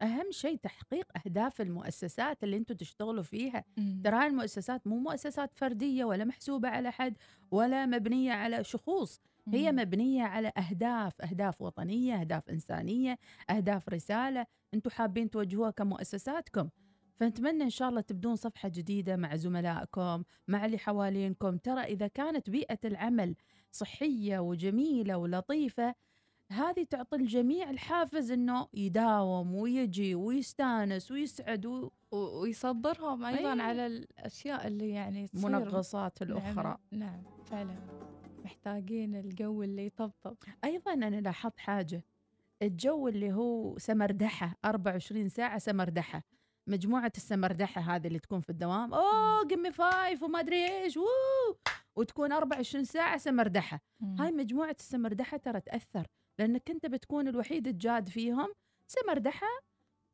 أهم 0.02 0.30
شيء 0.30 0.56
تحقيق 0.56 1.06
أهداف 1.26 1.60
المؤسسات 1.60 2.44
اللي 2.44 2.56
أنتم 2.56 2.74
تشتغلوا 2.74 3.22
فيها. 3.22 3.64
ترى 4.04 4.16
هاي 4.16 4.26
المؤسسات 4.26 4.86
مو 4.86 4.98
مؤسسات 4.98 5.54
فردية 5.54 6.04
ولا 6.04 6.24
محسوبة 6.24 6.68
على 6.68 6.92
حد 6.92 7.16
ولا 7.50 7.86
مبنية 7.86 8.32
على 8.32 8.64
شخوص. 8.64 9.20
هي. 9.48 9.72
مبنية 9.72 10.22
على 10.22 10.52
أهداف 10.58 11.22
أهداف 11.22 11.62
وطنية 11.62 12.20
أهداف 12.20 12.50
إنسانية 12.50 13.18
أهداف 13.50 13.88
رسالة 13.88 14.46
أنتم 14.74 14.90
حابين 14.90 15.30
توجهوها 15.30 15.70
كمؤسساتكم 15.70 16.68
فنتمنى 17.16 17.64
إن 17.64 17.70
شاء 17.70 17.88
الله 17.88 18.00
تبدون 18.00 18.36
صفحة 18.36 18.68
جديدة 18.68 19.16
مع 19.16 19.36
زملائكم 19.36 20.22
مع 20.48 20.64
اللي 20.66 20.78
حوالينكم 20.78 21.56
ترى 21.56 21.80
إذا 21.80 22.06
كانت 22.06 22.50
بيئة 22.50 22.78
العمل 22.84 23.34
صحية 23.72 24.38
وجميلة 24.38 25.16
ولطيفة 25.16 25.94
هذه 26.52 26.82
تعطي 26.90 27.16
الجميع 27.16 27.70
الحافز 27.70 28.30
إنه 28.30 28.68
يداوم 28.74 29.54
ويجي 29.54 30.14
ويستانس 30.14 31.10
ويسعد 31.10 31.66
و- 31.66 31.90
ويصبرهم 32.12 33.24
أيضا 33.24 33.52
أي. 33.54 33.60
على 33.60 33.86
الأشياء 33.86 34.66
اللي 34.66 34.90
يعني 34.90 35.28
تصير 35.28 35.48
المنغصات 35.48 36.22
الأخرى 36.22 36.78
نعم, 36.92 37.00
نعم 37.00 37.22
فعلا 37.44 37.74
محتاجين 38.44 39.14
الجو 39.14 39.62
اللي 39.62 39.86
يطبطب. 39.86 40.36
أيضا 40.64 40.92
أنا 40.92 41.20
لاحظت 41.20 41.58
حاجة. 41.58 42.04
الجو 42.62 43.08
اللي 43.08 43.32
هو 43.32 43.78
سمردحة 43.78 44.56
24 44.64 45.28
ساعة 45.28 45.58
سمردحة. 45.58 46.22
مجموعة 46.66 47.12
السمردحة 47.16 47.80
هذه 47.80 48.06
اللي 48.06 48.18
تكون 48.18 48.40
في 48.40 48.50
الدوام 48.50 48.94
أوه 48.94 49.46
give 49.46 49.64
me 49.64 49.72
five 49.72 50.22
وما 50.22 50.40
أدري 50.40 50.82
إيش 50.82 50.96
وو 50.96 51.04
وتكون 51.96 52.32
24 52.32 52.84
ساعة 52.84 53.18
سمردحة. 53.18 53.80
هاي 54.18 54.32
مجموعة 54.32 54.76
السمردحة 54.80 55.36
ترى 55.36 55.60
تأثر 55.60 56.06
لأنك 56.38 56.70
أنت 56.70 56.86
بتكون 56.86 57.28
الوحيد 57.28 57.68
الجاد 57.68 58.08
فيهم. 58.08 58.48
سمردحة 58.86 59.46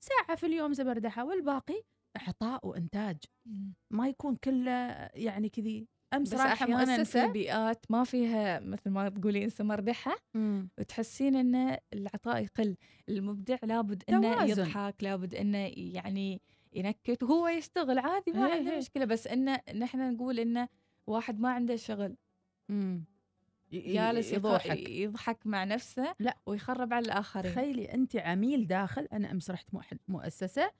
ساعة 0.00 0.36
في 0.36 0.46
اليوم 0.46 0.74
سمردحة 0.74 1.24
والباقي 1.24 1.82
إعطاء 2.16 2.66
وإنتاج. 2.66 3.16
مم. 3.46 3.72
ما 3.90 4.08
يكون 4.08 4.36
كله 4.36 4.70
يعني 5.14 5.48
كذي 5.48 5.88
أحيانا 6.12 6.84
في 6.84 6.98
مؤسسة 6.98 7.26
بيئات 7.32 7.84
ما 7.90 8.04
فيها 8.04 8.60
مثل 8.60 8.90
ما 8.90 9.08
تقولين 9.08 9.48
سمردحه 9.48 10.16
مم. 10.34 10.68
وتحسين 10.78 11.36
إن 11.36 11.76
العطاء 11.92 12.42
يقل 12.42 12.76
المبدع 13.08 13.56
لابد 13.62 14.02
إنه 14.08 14.34
توازن. 14.34 14.50
يضحك 14.62 14.94
لابد 15.02 15.34
إنه 15.34 15.58
يعني 15.76 16.40
ينكت 16.72 17.22
وهو 17.22 17.48
يشتغل 17.48 17.98
عادي 17.98 18.32
ما 18.32 18.46
هي 18.46 18.52
عنده 18.52 18.72
هي. 18.72 18.78
مشكلة 18.78 19.04
بس 19.04 19.26
انه 19.26 19.60
نحن 19.74 20.12
نقول 20.12 20.38
انه 20.40 20.68
واحد 21.06 21.40
ما 21.40 21.50
عنده 21.50 21.76
شغل 21.76 22.16
مم. 22.68 23.04
ي- 23.72 23.76
ي- 23.76 23.92
جالس 23.92 24.32
يضحك 24.32 24.88
يضحك 24.88 25.46
مع 25.46 25.64
نفسه 25.64 26.14
لا. 26.18 26.36
ويخرب 26.46 26.92
على 26.92 27.04
الآخرين 27.04 27.52
تخيلي 27.52 27.94
أنت 27.94 28.16
عميل 28.16 28.66
داخل 28.66 29.08
أنا 29.12 29.30
أمس 29.30 29.50
رحت 29.50 29.68
مؤسسة 30.08 30.70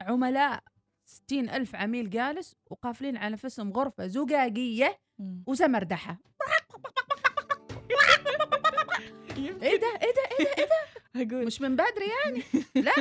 عملاء 0.00 0.62
ستين 1.04 1.50
ألف 1.50 1.74
عميل 1.74 2.10
جالس 2.10 2.56
وقافلين 2.70 3.16
على 3.16 3.32
نفسهم 3.32 3.72
غرفة 3.72 4.06
زقاقية 4.06 4.98
مم. 5.18 5.44
وسمردحة 5.46 6.18
إيه 9.36 9.52
ده؟ 9.52 9.86
إيه 9.86 10.12
ده؟ 10.14 10.22
إيه 10.40 10.66
ده؟ 10.66 10.74
أقول. 11.34 11.46
مش 11.46 11.60
من 11.60 11.76
بدري 11.76 12.06
يعني؟ 12.24 12.42
لا. 12.86 12.92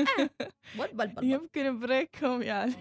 بل 0.80 0.88
بل 0.88 0.88
بل 0.94 1.08
بل. 1.08 1.24
يمكن 1.24 1.80
بريكهم 1.80 2.42
يعني. 2.42 2.74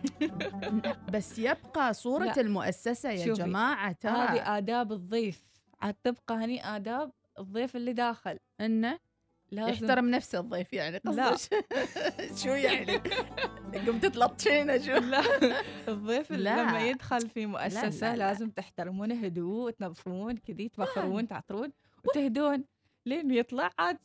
بس 1.15 1.39
يبقى 1.39 1.95
صورة 1.95 2.25
لا. 2.25 2.41
المؤسسة 2.41 3.11
يا 3.11 3.27
شوفي، 3.27 3.43
جماعة 3.43 3.93
ترى 3.93 4.13
هذه 4.13 4.59
آداب 4.59 4.93
الضيف. 4.93 5.45
عاد 5.81 5.95
تبقى 5.95 6.35
هني 6.35 6.77
آداب 6.77 7.13
الضيف 7.39 7.77
اللي 7.77 7.93
داخل. 7.93 8.39
إنه 8.61 8.99
لازم. 9.53 9.73
يحترم 9.73 10.11
نفسه 10.11 10.41
الضيف 10.41 10.73
يعني 10.73 11.01
لا. 11.05 11.29
قصدك؟ 11.31 11.65
شو 12.43 12.49
يعني؟ 12.49 12.97
قمت 13.87 14.07
تلطشينه 14.07 14.79
شو؟ 14.79 14.93
لا. 14.93 15.23
الضيف 15.89 16.33
اللي 16.33 16.45
لا. 16.45 16.63
لما 16.63 16.89
يدخل 16.89 17.29
في 17.29 17.47
مؤسسة 17.47 18.11
لا، 18.13 18.17
لا. 18.17 18.27
لازم 18.27 18.51
تحترمونه 18.51 19.15
هدوء 19.15 19.71
تنظفون 19.71 20.37
كذي 20.37 20.69
تبخرون 20.69 21.29
تعطرون 21.29 21.73
وتهدون 22.05 22.65
لين 23.07 23.31
يطلع 23.31 23.71
عاد 23.79 23.99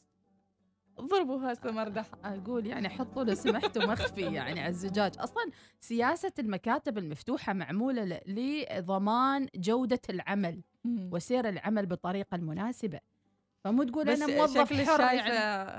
ضربوا 1.01 1.51
هسه 1.53 1.71
مردحة 1.71 2.17
أقول 2.23 2.67
يعني 2.67 2.89
حطوا 2.89 3.23
لو 3.23 3.35
سمحتوا 3.35 3.85
مخفي 3.85 4.21
يعني 4.21 4.59
على 4.59 4.69
الزجاج. 4.69 5.11
أصلا 5.19 5.51
سياسة 5.79 6.31
المكاتب 6.39 6.97
المفتوحة 6.97 7.53
معمولة 7.53 8.21
لضمان 8.27 9.47
جودة 9.55 10.01
العمل 10.09 10.61
وسير 10.85 11.49
العمل 11.49 11.85
بالطريقة 11.85 12.35
المناسبة. 12.35 12.99
فمو 13.63 13.83
تقول 13.83 14.09
أنا 14.09 14.27
موظف 14.27 14.73
حر 14.73 14.97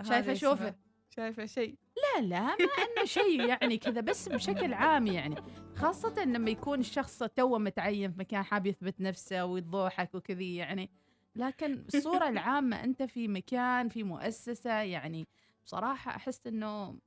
شايفة 0.04 0.26
يعني. 0.26 0.36
شوفة. 0.36 0.68
اسمه- 0.68 0.74
شايفة 1.10 1.46
شيء. 1.46 1.76
لا 1.96 2.20
لا 2.26 2.40
ما 2.40 2.54
إنه 2.96 3.04
شيء 3.04 3.40
يعني 3.48 3.78
كذا 3.78 4.00
بس 4.00 4.28
بشكل 4.28 4.74
عام 4.74 5.06
يعني. 5.06 5.34
خاصة 5.76 6.24
لما 6.24 6.50
يكون 6.50 6.80
الشخص 6.80 7.18
تو 7.22 7.58
متعين 7.58 8.12
في 8.12 8.18
مكان 8.18 8.42
حاب 8.42 8.66
يثبت 8.66 9.00
نفسه 9.00 9.44
ويضحك 9.44 10.14
وكذي 10.14 10.56
يعني. 10.56 10.90
لكن 11.36 11.84
الصورة 11.94 12.28
العامة 12.28 12.84
أنت 12.84 13.02
في 13.02 13.28
مكان 13.28 13.88
في 13.88 14.02
مؤسسة 14.02 14.72
يعني 14.72 15.28
بصراحة 15.64 16.16
أحس 16.16 16.46
إنه 16.46 16.98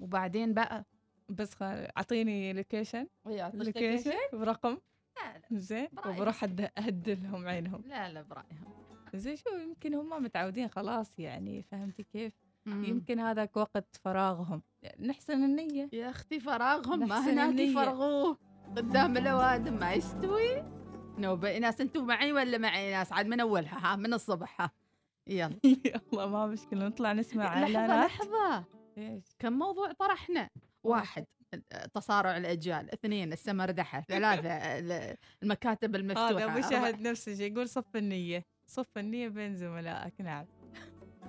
وبعدين 0.00 0.54
بقى. 0.54 0.84
بس 1.28 1.50
أعطيني 1.62 2.52
location 2.52 3.06
location 3.26 4.12
برقم. 4.32 4.78
لا 5.16 5.38
لا 5.50 5.58
زين. 5.60 5.88
وبروح 6.06 6.44
أهدلهم 6.78 7.48
عينهم. 7.48 7.82
لا 7.86 8.12
لا 8.12 8.22
برأيهم. 8.22 8.81
زين 9.14 9.36
شو 9.36 9.50
يمكن 9.56 9.94
هم 9.94 10.22
متعودين 10.22 10.68
خلاص 10.68 11.18
يعني 11.18 11.62
فهمتي 11.62 12.02
كيف؟ 12.02 12.32
مم. 12.66 12.84
يمكن 12.84 13.18
هذاك 13.20 13.56
وقت 13.56 13.96
فراغهم. 13.96 14.62
نحسن 15.00 15.44
النية. 15.44 15.88
يا 15.92 16.10
أختي 16.10 16.40
فراغهم 16.40 17.08
ما 17.08 17.30
هناك. 17.30 17.58
يفرغوه. 17.58 18.38
قدام 18.76 19.16
الأوادم 19.16 19.74
ما 19.78 19.92
يستوي. 19.92 20.62
نوبة 21.18 21.58
ناس 21.58 21.80
أنتم 21.80 22.06
معي 22.06 22.32
ولا 22.32 22.58
معي 22.58 22.90
ناس؟ 22.90 23.12
عاد 23.12 23.26
من 23.26 23.40
أولها 23.40 23.92
ها 23.92 23.96
من 23.96 24.14
الصبح 24.14 24.60
ها. 24.60 24.70
يلا. 25.26 25.58
يلا 26.14 26.26
ما 26.26 26.46
مشكلة 26.46 26.86
نطلع 26.88 27.12
نسمع 27.12 27.60
لحظة 27.60 28.04
لحظة. 28.06 28.64
إيش؟ 28.98 29.24
كم 29.38 29.52
موضوع 29.52 29.92
طرحنا؟ 29.92 30.48
واحد 30.84 31.24
تصارع 31.94 32.36
الأجيال. 32.36 32.92
اثنين 32.94 33.32
السمردحة 33.32 34.00
ثلاثة 34.00 34.48
ال- 34.48 35.16
المكاتب 35.42 35.96
المفتوحة. 35.96 36.30
هذا. 36.30 36.58
مشاهد 36.58 37.00
نفس 37.00 37.28
الشيء 37.28 37.52
يقول 37.52 37.68
صف 37.68 37.96
النية. 37.96 38.44
صف 38.72 38.98
النية 38.98 39.28
بين 39.28 39.56
زملائك 39.56 40.20
نعم. 40.20 40.46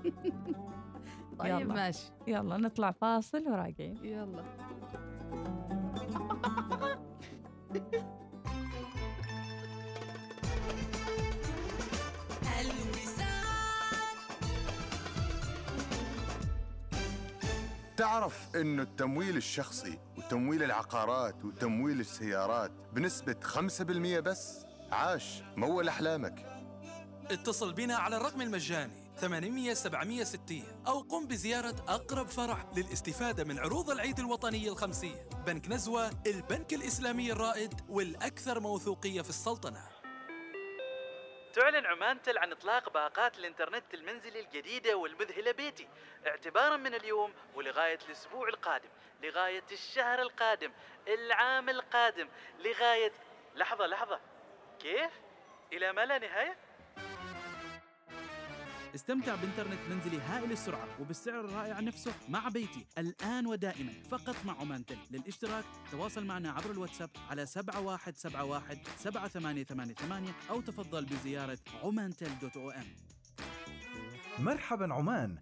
طيب 1.40 1.60
يلا. 1.60 1.74
ماشي. 1.74 2.12
يلا 2.28 2.58
نطلع 2.58 2.92
فاصل 2.92 3.48
وراجعين. 3.48 4.06
يلا. 4.06 4.44
تعرف 17.98 18.56
إنه 18.56 18.82
التمويل 18.84 19.38
الشخصي 19.38 20.00
وتمويل 20.18 20.64
العقارات 20.64 21.46
وتمويل 21.46 22.00
السيارات 22.00 22.72
بنسبة 22.94 23.36
5% 23.44 24.20
بس 24.20 24.66
عاش 24.92 25.44
مول 25.58 25.88
احلامك 25.88 26.53
اتصل 27.34 27.74
بنا 27.74 27.96
على 27.96 28.18
الرقم 28.18 28.42
المجاني 28.42 29.04
800 29.18 29.74
760 29.74 30.84
أو 30.88 31.00
قم 31.00 31.28
بزيارة 31.28 31.76
أقرب 31.88 32.28
فرع 32.28 32.66
للاستفادة 32.78 33.44
من 33.44 33.60
عروض 33.60 33.90
العيد 33.90 34.20
الوطني 34.20 34.68
الخمسية. 34.68 35.30
بنك 35.46 35.68
نزوة 35.68 36.12
البنك 36.28 36.74
الإسلامي 36.74 37.32
الرائد 37.32 37.74
والأكثر 37.90 38.60
موثوقية 38.60 39.22
في 39.22 39.30
السلطنة. 39.30 39.88
تعلن 41.54 41.86
عمان 41.86 42.22
تل 42.22 42.38
عن 42.38 42.52
إطلاق 42.52 42.94
باقات 42.94 43.38
الإنترنت 43.38 43.94
المنزلي 43.94 44.40
الجديدة 44.40 44.98
والمذهلة 44.98 45.52
بيتي. 45.52 45.88
اعتبارا 46.28 46.78
من 46.78 46.94
اليوم 46.94 47.34
ولغاية 47.56 48.00
الأسبوع 48.08 48.48
القادم. 48.48 48.90
لغاية 49.24 49.64
الشهر 49.72 50.22
القادم. 50.22 50.72
العام 51.08 51.70
القادم. 51.70 52.28
لغاية 52.60 53.12
لحظة 53.56 53.86
لحظة. 53.86 54.20
كيف؟ 54.80 55.12
إلى 55.74 55.94
ما 55.94 56.06
لا 56.06 56.18
نهاية؟ 56.18 56.58
استمتع 58.96 59.36
بإنترنت 59.36 59.80
منزلي 59.90 60.22
هائل 60.22 60.52
السرعة 60.52 60.88
وبالسعر 61.02 61.46
الرائع 61.46 61.80
نفسه 61.80 62.14
مع 62.30 62.50
بيتي. 62.50 62.86
الآن 62.98 63.48
ودائما 63.48 63.92
فقط 64.12 64.36
مع 64.46 64.60
عمان 64.60 64.86
تل 64.86 64.98
للاشتراك 65.12 65.64
تواصل 65.92 66.26
معنا 66.26 66.52
عبر 66.52 66.72
الواتساب 66.72 67.10
على 67.30 67.46
7171 67.46 68.78
7888 68.98 70.34
أو 70.50 70.62
تفضل 70.62 71.06
بزيارة 71.06 71.58
عمانتل 71.84 72.30
dot 72.42 72.58
om. 72.58 72.84
مرحبا 74.40 74.94
عمان. 74.94 75.36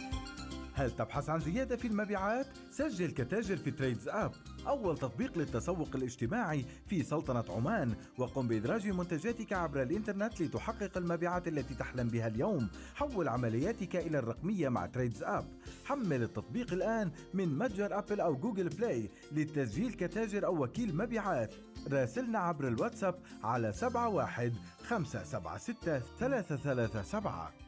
هل 0.73 0.91
تبحث 0.91 1.29
عن 1.29 1.39
زيادة 1.39 1.77
في 1.77 1.87
المبيعات؟ 1.87 2.47
سجل 2.71 3.11
كتاجر 3.11 3.57
في 3.57 3.71
تريدز 3.71 4.07
أب. 4.07 4.31
أول 4.67 4.97
تطبيق 4.97 5.37
للتسوق 5.37 5.89
الاجتماعي 5.95 6.65
في 6.85 7.03
سلطنة 7.03 7.43
عمان 7.49 7.95
وقم 8.17 8.47
بإدراج 8.47 8.87
منتجاتك 8.87 9.53
عبر 9.53 9.81
الإنترنت 9.81 10.41
لتحقق 10.41 10.97
المبيعات 10.97 11.47
التي 11.47 11.75
تحلم 11.75 12.07
بها 12.07 12.27
اليوم. 12.27 12.69
حول 12.95 13.27
عملياتك 13.27 13.95
إلى 13.95 14.19
الرقمية 14.19 14.69
مع 14.69 14.85
تريدز 14.85 15.23
أب 15.23 15.45
حمل 15.85 16.23
التطبيق 16.23 16.73
الآن 16.73 17.11
من 17.33 17.57
متجر 17.57 17.97
أبل 17.99 18.21
أو 18.21 18.35
جوجل 18.35 18.69
بلاي 18.69 19.09
للتسجيل 19.31 19.93
كتاجر 19.93 20.45
أو 20.45 20.63
وكيل 20.63 20.97
مبيعات. 20.97 21.53
راسلنا 21.91 22.39
عبر 22.39 22.67
الواتساب 22.67 23.15
على 23.43 23.73
71 23.81 24.53
576 24.87 26.01
337 26.19 27.60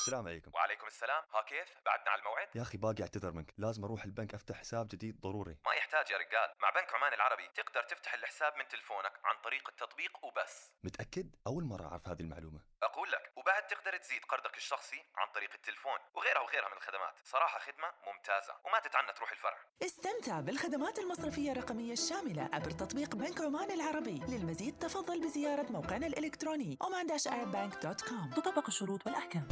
السلام 0.00 0.28
عليكم. 0.28 0.50
وعليكم 0.54 0.86
السلام. 0.86 1.22
ها 1.34 1.42
كيف؟ 1.42 1.68
بعدنا 1.86 2.10
على 2.10 2.18
الموعد؟ 2.18 2.48
يا 2.54 2.62
أخي 2.62 2.78
باقي 2.78 3.02
اعتذر 3.02 3.32
منك. 3.32 3.54
لازم 3.58 3.84
أروح 3.84 4.04
البنك 4.04 4.34
أفتح 4.34 4.56
حساب 4.56 4.88
جديد 4.88 5.20
ضروري. 5.20 5.56
ما 5.66 5.72
يحتاج 5.72 6.10
يا 6.10 6.16
رجال. 6.16 6.48
مع 6.62 6.70
بنك 6.70 6.94
عمان 6.94 7.12
العربي 7.12 7.48
تقدر 7.54 7.82
تفتح 7.82 8.14
الحساب 8.14 8.52
من 8.56 8.68
تلفونك 8.68 9.12
عن 9.24 9.36
طريق 9.44 9.68
التطبيق 9.68 10.24
وبس. 10.24 10.72
متأكد؟ 10.84 11.36
أول 11.46 11.64
مرة 11.64 11.86
أعرف 11.86 12.08
هذه 12.08 12.20
المعلومة. 12.20 12.69
أقول 12.82 13.10
لك 13.10 13.32
وبعد 13.36 13.66
تقدر 13.66 13.96
تزيد 13.96 14.24
قرضك 14.24 14.56
الشخصي 14.56 15.04
عن 15.16 15.28
طريق 15.34 15.50
التلفون 15.54 15.98
وغيرها 16.14 16.40
وغيرها 16.40 16.68
من 16.68 16.76
الخدمات. 16.76 17.14
صراحة 17.24 17.58
خدمة 17.58 17.88
ممتازة 18.06 18.54
وما 18.64 18.78
تتعنى 18.78 19.12
تروح 19.12 19.30
الفرع. 19.30 19.58
استمتع 19.82 20.40
بالخدمات 20.40 20.98
المصرفية 20.98 21.52
الرقمية 21.52 21.92
الشاملة 21.92 22.50
عبر 22.52 22.70
تطبيق 22.70 23.14
بنك 23.14 23.40
عمان 23.40 23.70
العربي. 23.70 24.20
للمزيد 24.28 24.78
تفضل 24.78 25.20
بزيارة 25.20 25.72
موقعنا 25.72 26.06
الإلكتروني 26.06 26.78
oman-arabbank.com 26.84 28.34
تطبق 28.36 28.66
الشروط 28.68 29.06
والأحكام. 29.06 29.48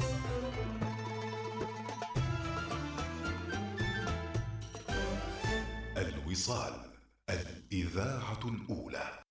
الوصال 5.97 6.99
الإذاعة 7.31 8.41
الأولى. 8.45 9.28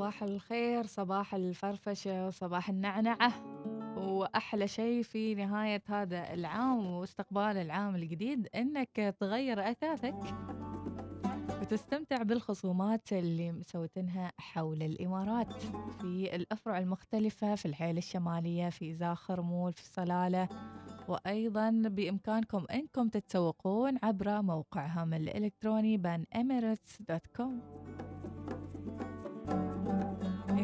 صباح 0.00 0.22
الخير 0.22 0.86
صباح 0.86 1.34
الفرفشة 1.34 2.30
صباح 2.30 2.68
النعنعة 2.68 3.32
وأحلى 3.96 4.68
شيء 4.68 5.02
في 5.02 5.34
نهاية 5.34 5.82
هذا 5.88 6.34
العام 6.34 6.86
واستقبال 6.86 7.56
العام 7.56 7.94
الجديد 7.96 8.48
إنك 8.54 9.16
تغير 9.20 9.70
أثاثك 9.70 10.14
وتستمتع 11.60 12.22
بالخصومات 12.22 13.12
اللي 13.12 13.52
مسوتنها 13.52 14.32
حول 14.38 14.82
الإمارات. 14.82 15.62
في 16.00 16.36
الأفرع 16.36 16.78
المختلفة 16.78 17.54
في 17.54 17.66
الحيل 17.66 17.98
الشمالية 17.98 18.68
في 18.68 18.94
زاخر 18.94 19.42
مول 19.42 19.72
في 19.72 19.84
صلالة. 19.84 20.48
وأيضا 21.08 21.70
بإمكانكم 21.70 22.64
أنكم 22.70 23.08
تتسوقون 23.08 23.98
عبر 24.02 24.42
موقعهم 24.42 25.14
الإلكتروني 25.14 25.96
بان 25.96 26.24
دوت 27.00 27.26
كوم. 27.36 27.60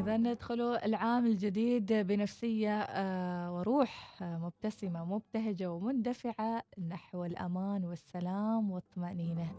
إذا 0.07 0.17
ندخلوا 0.17 0.87
العام 0.87 1.27
الجديد 1.27 1.93
بنفسية 1.93 2.81
آه، 2.81 3.53
وروح 3.53 4.23
آه، 4.23 4.39
مبتسمة 4.39 5.05
مبتهجة 5.05 5.73
ومندفعة 5.73 6.63
نحو 6.89 7.25
الأمان 7.25 7.85
والسلام 7.85 8.71
والطمأنينة. 8.71 9.53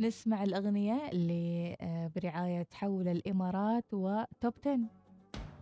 نسمع 0.00 0.42
الأغنية 0.42 1.08
اللي 1.12 1.76
آه، 1.80 2.10
برعاية 2.16 2.66
حول 2.72 3.08
الإمارات 3.08 3.84
وتوب 3.92 4.54
10 4.66 4.78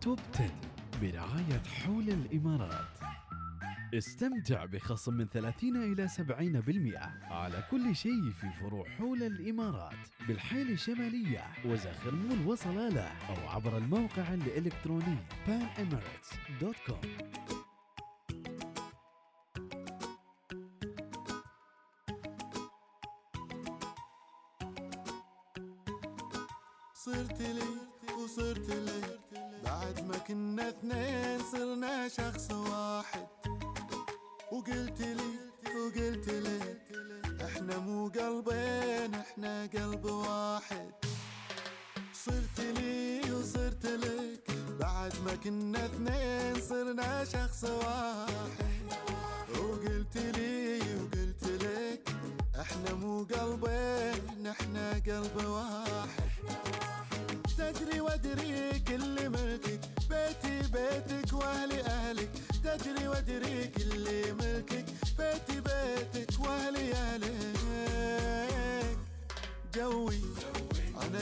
توب 0.01 0.19
10 0.33 0.49
برعاية 1.01 1.61
حول 1.83 2.09
الإمارات. 2.09 3.00
استمتع 3.95 4.65
بخصم 4.65 5.13
من 5.13 5.27
30 5.27 5.75
إلى 5.75 6.07
70% 6.07 7.31
على 7.31 7.63
كل 7.71 7.95
شيء 7.95 8.31
في 8.31 8.47
فروع 8.59 8.89
حول 8.89 9.23
الإمارات 9.23 9.97
بالحيل 10.27 10.69
الشمالية 10.71 11.43
وزاخر 11.65 12.15
مول 12.15 12.47
وصلالة 12.47 13.07
أو 13.29 13.49
عبر 13.49 13.77
الموقع 13.77 14.33
الإلكتروني 14.33 15.17
panemirates.com 15.47 17.07
صرت 26.93 27.41
لي 27.41 27.69
وصرت 28.23 28.69
لي 28.69 29.01
بعد 29.65 30.05
ما 30.07 30.17
كنا 30.17 30.69
اثنين 30.69 31.39
صرنا 31.51 32.07
شخص 32.07 32.51
واحد. 32.51 33.27
وقلت 34.61 35.01
لي 35.01 35.31
وقلت 35.75 36.29
لك 36.29 36.81
إحنا 37.45 37.77
مو 37.77 38.07
قلبين 38.07 39.15
إحنا 39.15 39.69
قلب 39.73 40.05
واحد. 40.05 40.91
صرت 42.13 42.59
لي 42.59 43.21
وصرت 43.33 43.85
لك 43.85 44.51
بعد 44.79 45.13
ما 45.25 45.35
كنا 45.35 45.85
اثنين 45.85 46.61
صرنا 46.69 47.25
شخص 47.25 47.63
واحد. 47.63 48.85
وقلت 49.59 50.17
لي 50.17 50.79
وقلت 50.79 51.43
لك 51.63 52.15
إحنا 52.61 52.93
مو 52.93 53.23
قلبين 53.23 54.47
إحنا 54.47 54.91
قلب 54.91 55.45
واحد. 55.45 56.30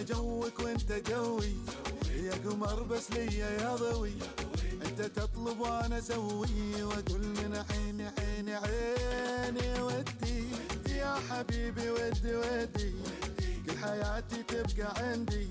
جوك 0.10 0.60
وانت 0.60 0.91
جوي. 0.91 1.54
يا 2.15 2.34
قمر 2.45 2.84
بس 2.84 3.12
ليا 3.12 3.50
يا 3.50 3.76
ضوي. 3.76 4.13
انت 4.86 5.02
تطلب 5.02 5.60
وأنا 5.60 5.98
أسوي. 5.98 6.84
واقول 6.84 7.22
من 7.22 7.63
عيني 7.69 8.08
عيني 8.19 8.56
عيني 8.56 9.82
ودي. 9.82 10.45
يا 10.89 11.15
حبيبي 11.30 11.89
ودي 11.89 12.36
ودي. 12.36 12.93
كل 13.65 13.78
حياتي 13.78 14.43
تبقى 14.43 14.93
عندي. 14.98 15.48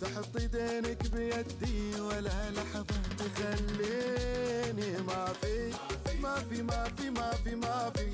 تحط 0.00 0.36
ايدينك 0.36 1.10
بيدي. 1.12 2.00
ولا 2.00 2.50
لحظة 2.50 3.02
تخليني 3.18 5.02
ما 5.02 5.32
في. 5.40 5.72
ما 6.22 6.34
في 6.34 6.62
ما 6.62 6.84
في 6.96 7.10
ما 7.10 7.30
في 7.44 7.54
ما 7.54 7.90
في. 7.96 8.08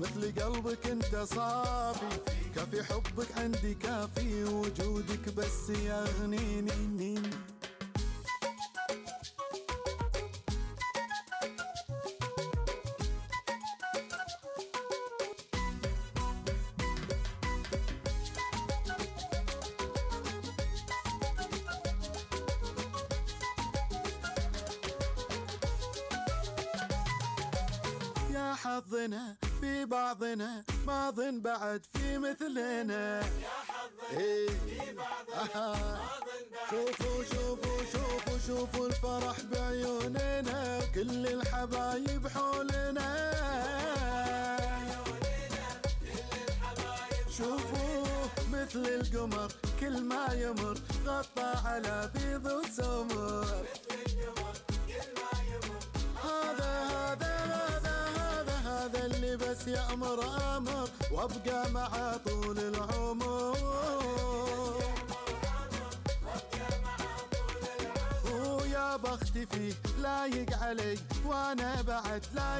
مثل 0.00 0.42
قلبك 0.42 0.86
انت 0.86 1.16
صافي. 1.16 2.37
كافي 2.54 2.82
حبك 2.82 3.38
عندي 3.38 3.74
كافي 3.74 4.44
وجودك 4.44 5.34
بس 5.36 5.70
يغنيني 5.70 7.18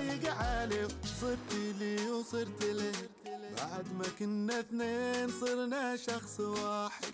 لايق 0.09 0.35
عليه 0.35 0.89
صرت 1.21 1.53
لي 1.81 2.11
وصرت 2.11 2.65
له 2.65 2.93
بعد 3.57 3.87
ما 3.99 4.05
كنا 4.19 4.61
اثنين 4.61 5.29
صرنا 5.41 5.97
شخص 5.97 6.41
واحد. 6.41 7.13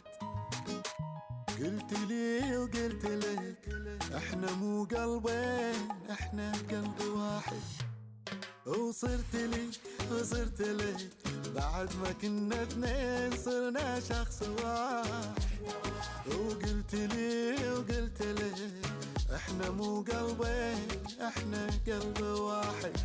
قلت 1.58 1.92
لي 2.08 2.56
وقلت 2.58 3.04
لك 3.04 3.62
إحنا 4.16 4.52
مو 4.52 4.84
قلبين 4.84 5.88
إحنا 6.10 6.52
قلب 6.70 7.00
واحد. 7.16 7.62
وصرت 8.66 9.34
لي 9.34 9.70
وصرت 10.12 10.60
لك 10.60 11.10
بعد 11.54 11.90
ما 11.96 12.12
كنا 12.22 12.62
اثنين 12.62 13.42
صرنا 13.44 14.00
شخص 14.00 14.42
واحد. 14.42 15.34
وقلت 16.26 16.94
لي 16.94 17.54
وقلت 17.70 18.22
لك 18.22 18.72
إحنا 19.34 19.70
مو 19.70 20.02
قلبين 20.02 20.88
إحنا 21.28 21.66
قلب 21.86 22.20
واحد. 22.22 22.96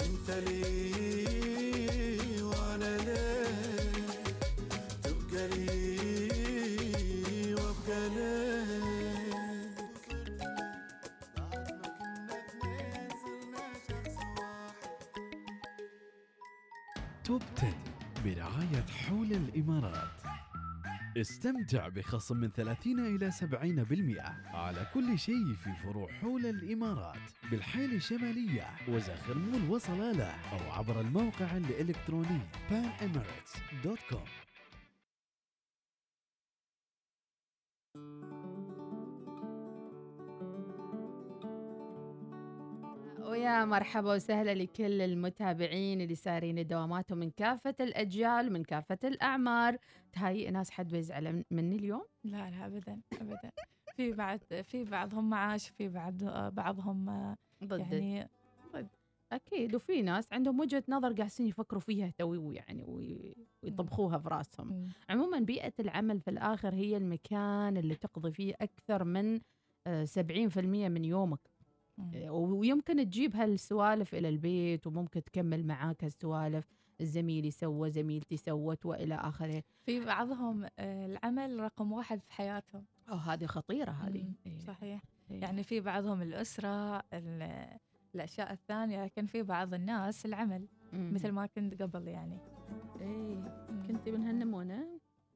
انت 0.00 0.30
لي 0.30 1.22
وأنا 2.42 2.96
لك 2.96 4.04
تبقى 5.02 5.48
لي 5.48 6.34
وابقى 7.54 8.08
لك 8.08 8.72
توب 17.24 17.42
10 17.58 17.74
برعاية 18.24 18.86
حول 19.06 19.32
الإمارات. 19.32 20.21
استمتع 21.18 21.88
بخصم 21.88 22.36
من 22.36 22.50
30 22.50 23.16
إلى 23.16 23.30
70% 23.32 24.54
على 24.54 24.86
كل 24.94 25.18
شيء 25.18 25.54
في 25.54 25.70
فروع 25.82 26.12
حول 26.12 26.46
الإمارات 26.46 27.30
بالحيل 27.50 27.94
الشمالية 27.94 28.70
وزخر 28.88 29.38
مول 29.38 29.70
وصلالة 29.70 30.30
أو 30.30 30.72
عبر 30.72 31.00
الموقع 31.00 31.56
الإلكتروني 31.56 32.40
panemirates.com 32.70 34.28
ويا 43.32 43.64
مرحبا 43.64 44.14
وسهلا 44.14 44.54
لكل 44.54 45.00
المتابعين 45.00 46.00
اللي 46.00 46.14
سارين 46.14 46.66
دواماتهم 46.66 47.18
من 47.18 47.30
كافة 47.30 47.74
الأجيال 47.80 48.52
من 48.52 48.64
كافة 48.64 48.98
الأعمار. 49.04 49.76
تهيئ 50.12 50.50
ناس 50.50 50.70
حد 50.70 50.88
بيزعل 50.88 51.44
مني 51.50 51.76
اليوم؟ 51.76 52.02
لا 52.24 52.50
لا 52.50 52.66
ابدا 52.66 53.00
ابدا. 53.20 53.50
في 53.96 54.12
بعد 54.12 54.40
في 54.62 54.84
بعضهم 54.84 55.30
معاش 55.30 55.68
في 55.68 55.88
بعد 55.88 56.24
بعضهم 56.54 57.34
ضد. 57.64 57.78
يعني 57.80 58.28
ضد. 58.74 58.88
أكيد 59.32 59.74
وفي 59.74 60.02
ناس 60.02 60.32
عندهم 60.32 60.60
وجهة 60.60 60.84
نظر 60.88 61.12
قاعدين 61.12 61.46
يفكروا 61.46 61.80
فيها 61.80 62.12
توي 62.18 62.54
يعني 62.54 62.84
وي- 62.84 63.34
ويطبخوها 63.62 64.18
في 64.18 64.28
راسهم. 64.28 64.88
عموما 65.10 65.38
بيئة 65.40 65.72
العمل 65.80 66.20
في 66.20 66.30
الآخر 66.30 66.74
هي 66.74 66.96
المكان 66.96 67.76
اللي 67.76 67.94
تقضي 67.94 68.32
فيه 68.32 68.54
أكثر 68.60 69.04
من 69.04 69.40
آه، 69.86 70.04
70% 70.04 70.88
من 70.88 71.04
يومك. 71.04 71.38
آه، 71.46 71.51
ويمكن 72.30 72.96
تجيب 72.96 73.36
هالسوالف 73.36 74.14
إلى 74.14 74.28
البيت 74.28 74.86
وممكن 74.86 75.24
تكمل 75.24 75.66
معاك 75.66 76.04
هالسوالف 76.04 76.66
زميلي 77.00 77.50
سوى 77.50 77.90
زميلتي 77.90 78.36
سوت 78.36 78.86
وإلى 78.86 79.14
آخره. 79.14 79.62
في 79.86 80.04
بعضهم 80.04 80.64
آه، 80.78 81.06
العمل 81.06 81.60
رقم 81.60 81.92
واحد 81.92 82.20
في 82.22 82.32
حياتهم. 82.32 82.84
أو 83.08 83.14
هذه 83.16 83.46
خطيرة 83.46 83.90
هذه. 83.90 84.32
إيه. 84.46 84.58
صحيح. 84.58 85.02
إيه. 85.30 85.40
يعني 85.40 85.62
في 85.62 85.80
بعضهم 85.80 86.22
الأسرة 86.22 86.98
ال- 87.12 87.78
الأشياء 88.14 88.52
الثانية 88.52 89.04
لكن 89.04 89.26
في 89.26 89.42
بعض 89.42 89.74
الناس 89.74 90.26
العمل 90.26 90.66
مم. 90.92 91.10
مثل 91.14 91.30
ما 91.30 91.46
كنت 91.46 91.82
قبل 91.82 92.08
يعني. 92.08 92.38
إيه. 93.00 93.66
كنتي 93.88 94.10
من 94.10 94.22
هالنمونة؟ 94.24 94.86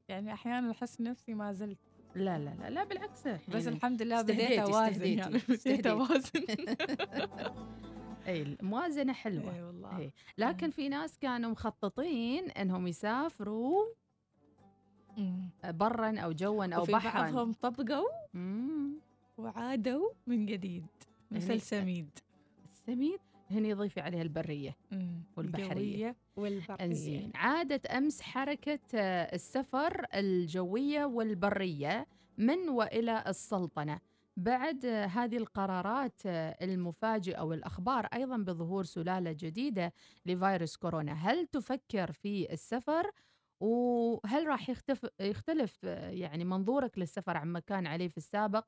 يعني 0.07 0.33
أحيانا 0.33 0.71
أحس 0.71 1.01
نفسي 1.01 1.33
ما 1.33 1.53
زلت. 1.53 1.77
لا 2.17 2.39
لا 2.39 2.55
لا 2.59 2.69
لا 2.69 2.83
بالعكس. 2.83 3.27
بس 3.27 3.27
الحين 3.49 3.67
الحمد 3.67 4.01
لله 4.01 4.21
بديت 4.21 4.59
استهديتي- 4.59 5.17
يعني. 5.17 5.37
بديت. 5.49 5.87
أوازن. 5.87 6.45
إي 8.27 8.41
الموازنة 8.41 9.13
حلوة. 9.13 9.55
إي 9.55 9.61
والله. 9.63 9.97
إيه. 9.99 10.11
لكن 10.37 10.69
في 10.69 10.89
ناس 10.89 11.17
كانوا 11.19 11.51
مخططين 11.51 12.51
إنهم 12.51 12.87
يسافروا 12.87 13.85
برا 15.63 16.19
أو 16.19 16.31
جوا 16.31 16.75
أو 16.75 16.81
وفي 16.81 16.91
بحرا. 16.91 17.21
بعضهم 17.21 17.53
طبقوا. 17.53 18.09
وعادوا 19.37 20.09
من 20.27 20.45
جديد 20.45 20.85
مثل 21.31 21.47
يعني 21.47 21.59
سميد. 21.59 22.09
السميد 22.73 23.19
هنا 23.51 23.67
يضيفي 23.67 24.01
عليها 24.01 24.21
البرية. 24.21 24.77
والبحرية. 25.37 26.15
والبرية 26.35 26.77
انزين 26.81 27.31
عادت 27.35 27.85
أمس 27.85 28.21
حركة 28.21 28.79
آه، 28.95 29.35
السفر 29.35 30.05
الجوية 30.13 31.05
والبرية 31.05 32.07
من 32.37 32.69
وإلى 32.69 33.23
السلطنة. 33.27 33.99
بعد 34.37 34.85
آه، 34.85 35.05
هذه 35.05 35.37
القرارات 35.37 36.21
آه، 36.25 36.57
المفاجئة 36.61 37.41
والأخبار 37.41 38.05
أيضا 38.05 38.37
بظهور 38.37 38.83
سلالة 38.83 39.31
جديدة 39.31 39.93
لفيروس 40.25 40.75
كورونا. 40.77 41.13
هل 41.13 41.47
تفكر 41.47 42.11
في 42.11 42.53
السفر؟ 42.53 43.11
وهل 43.59 44.47
راح 44.47 44.69
يختف 44.69 45.07
يختلف 45.19 45.83
يعني 45.83 46.45
منظورك 46.45 46.97
للسفر 46.97 47.37
عما 47.37 47.59
كان 47.59 47.87
عليه 47.87 48.07
في 48.07 48.17
السابق؟ 48.17 48.65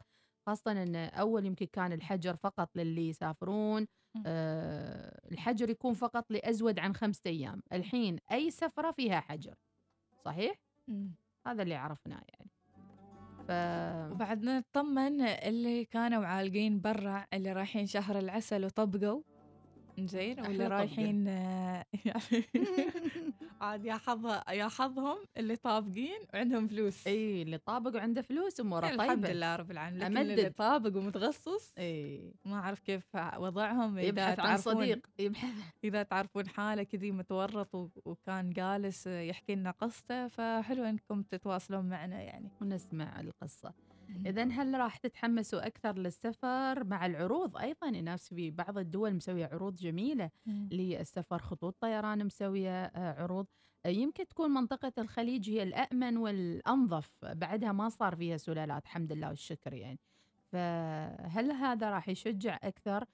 خاصة 0.48 0.72
أن 0.72 0.96
أول 0.96 1.46
يمكن 1.46 1.66
كان 1.66 1.94
الحجر 1.94 2.36
فقط 2.36 2.70
للي 2.76 3.10
يسافرون 3.10 3.88
آه 4.26 5.22
الحجر 5.32 5.70
يكون 5.70 5.94
فقط 5.94 6.32
لأزود 6.32 6.80
عن 6.80 6.96
خمسة 6.96 7.22
أيام 7.26 7.62
الحين 7.74 8.18
أي 8.32 8.52
سفرة 8.52 8.92
فيها 8.92 9.20
حجر 9.20 9.56
صحيح؟ 10.26 10.60
مم. 10.88 11.12
هذا 11.48 11.64
اللي 11.64 11.76
عرفناه 11.76 12.22
يعني 12.30 12.50
ف... 13.48 13.52
وبعد 14.12 14.44
نطمن 14.44 15.22
اللي 15.22 15.86
كانوا 15.86 16.26
عالقين 16.26 16.82
برا 16.82 17.26
اللي 17.34 17.54
رايحين 17.54 17.86
شهر 17.86 18.20
العسل 18.20 18.66
وطبقوا 18.66 19.22
زين 20.08 20.40
واللي 20.42 20.68
رايحين 20.68 21.28
آه، 21.28 21.86
يعني 22.06 22.46
عاد 23.62 23.86
يا 23.86 23.94
حظ 23.94 24.26
يا 24.50 24.68
حظهم 24.68 25.18
اللي 25.38 25.56
طابقين 25.56 26.20
وعندهم 26.34 26.68
فلوس. 26.68 27.08
إي 27.08 27.42
اللي 27.42 27.58
طابق 27.58 27.96
وعنده 27.96 28.22
فلوس 28.22 28.60
اموره 28.60 28.88
طيبه 28.88 29.04
الحمد 29.04 29.26
لله 29.26 29.56
رب 29.56 29.72
العالمين 29.72 30.04
لكن 30.04 30.18
اللي 30.18 30.34
امدد 30.34 30.54
طابق 30.54 30.98
ومتغصص 30.98 31.74
إي 31.78 32.34
ما 32.46 32.56
أعرف 32.56 32.80
كيف 32.80 33.04
وضعهم 33.38 33.98
إذا 33.98 34.08
يبحث 34.08 34.40
عن 34.40 34.46
تعرفون 34.46 34.76
صديق 34.76 35.08
يبحث. 35.20 35.54
إذا 35.84 36.04
تعرفون 36.04 36.48
حالة 36.48 36.84
كذي 36.84 37.12
متورط 37.12 37.76
وكان 38.06 38.50
جالس 38.50 39.08
يحكي 39.08 39.56
لنا 39.56 39.72
قصته 39.72 40.28
فحلو 40.28 40.84
إنكم 40.84 41.24
تتواصلون 41.24 41.90
معنا 41.90 42.22
يعني. 42.22 42.50
ونسمع 42.62 43.20
القصة. 43.20 43.74
اذا 44.26 44.44
هل 44.44 44.80
راح 44.80 44.98
تتحمسوا 44.98 45.68
أكثر 45.68 45.98
للسفر 45.98 46.84
مع 46.84 47.06
العروض؟ 47.06 47.58
أيضا 47.58 47.90
الناس 47.90 48.34
في 48.34 48.52
بعض 48.52 48.78
الدول 48.78 49.14
مسوية 49.14 49.50
عروض 49.54 49.76
جميلة 49.76 50.30
مم. 50.46 50.70
للسفر 50.72 51.40
خطوط 51.40 51.76
طيران 51.82 52.26
مسوية 52.26 52.84
آه، 52.86 53.22
عروض. 53.22 53.46
آه، 53.86 53.90
يمكن 53.90 54.28
تكون 54.28 54.52
منطقة 54.52 54.94
الخليج 54.98 55.50
هي 55.50 55.64
الامن 55.64 56.18
والأنظف 56.18 57.12
بعدها 57.24 57.72
ما 57.72 57.90
صار 57.90 58.16
فيها 58.16 58.38
سلالات 58.38 58.84
الحمد 58.84 59.14
لله 59.14 59.30
والشكر 59.30 59.74
يعني. 59.74 60.00
فهل 60.52 61.52
هذا 61.52 61.90
راح 61.90 62.10
يشجع 62.10 62.60
أكثر؟ 62.64 63.02
آه، 63.02 63.08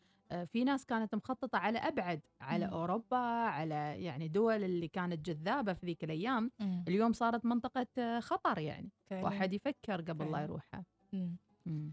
في 0.46 0.64
ناس 0.64 0.86
كانت 0.86 1.16
مخططة 1.16 1.58
على 1.58 1.80
أبعد 1.80 2.22
على 2.42 2.66
مم. 2.68 2.74
أوروبا 2.74 3.18
على 3.18 4.04
يعني 4.04 4.28
دول 4.28 4.64
اللي 4.64 4.88
كانت 4.88 5.30
جذابة 5.30 5.74
في 5.74 5.86
ذيك 5.86 6.04
الأيام 6.04 6.52
مم. 6.60 6.86
اليوم 6.88 7.14
صارت 7.14 7.46
منطقة 7.46 7.88
آه، 7.98 8.20
خطر 8.20 8.60
يعني 8.60 8.90
فعلاً. 9.10 9.24
واحد 9.24 9.54
يفكر 9.54 10.02
قبل 10.02 10.26
لا 10.26 10.32
فعلاً. 10.32 10.44
يروحها 10.44 10.86
مم. 11.14 11.36
مم. 11.66 11.92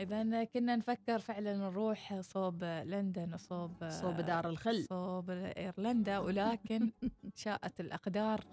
إذا 0.00 0.44
كنا 0.44 0.76
نفكر 0.76 1.18
فعلا 1.18 1.56
نروح 1.56 2.20
صوب 2.20 2.64
لندن 2.64 3.34
وصوب 3.34 3.88
صوب 3.88 4.16
دار 4.20 4.48
الخل. 4.48 4.84
صوب 4.84 5.30
إيرلندا 5.30 6.18
ولكن 6.18 6.92
شاءت 7.34 7.80
الأقدار 7.80 8.44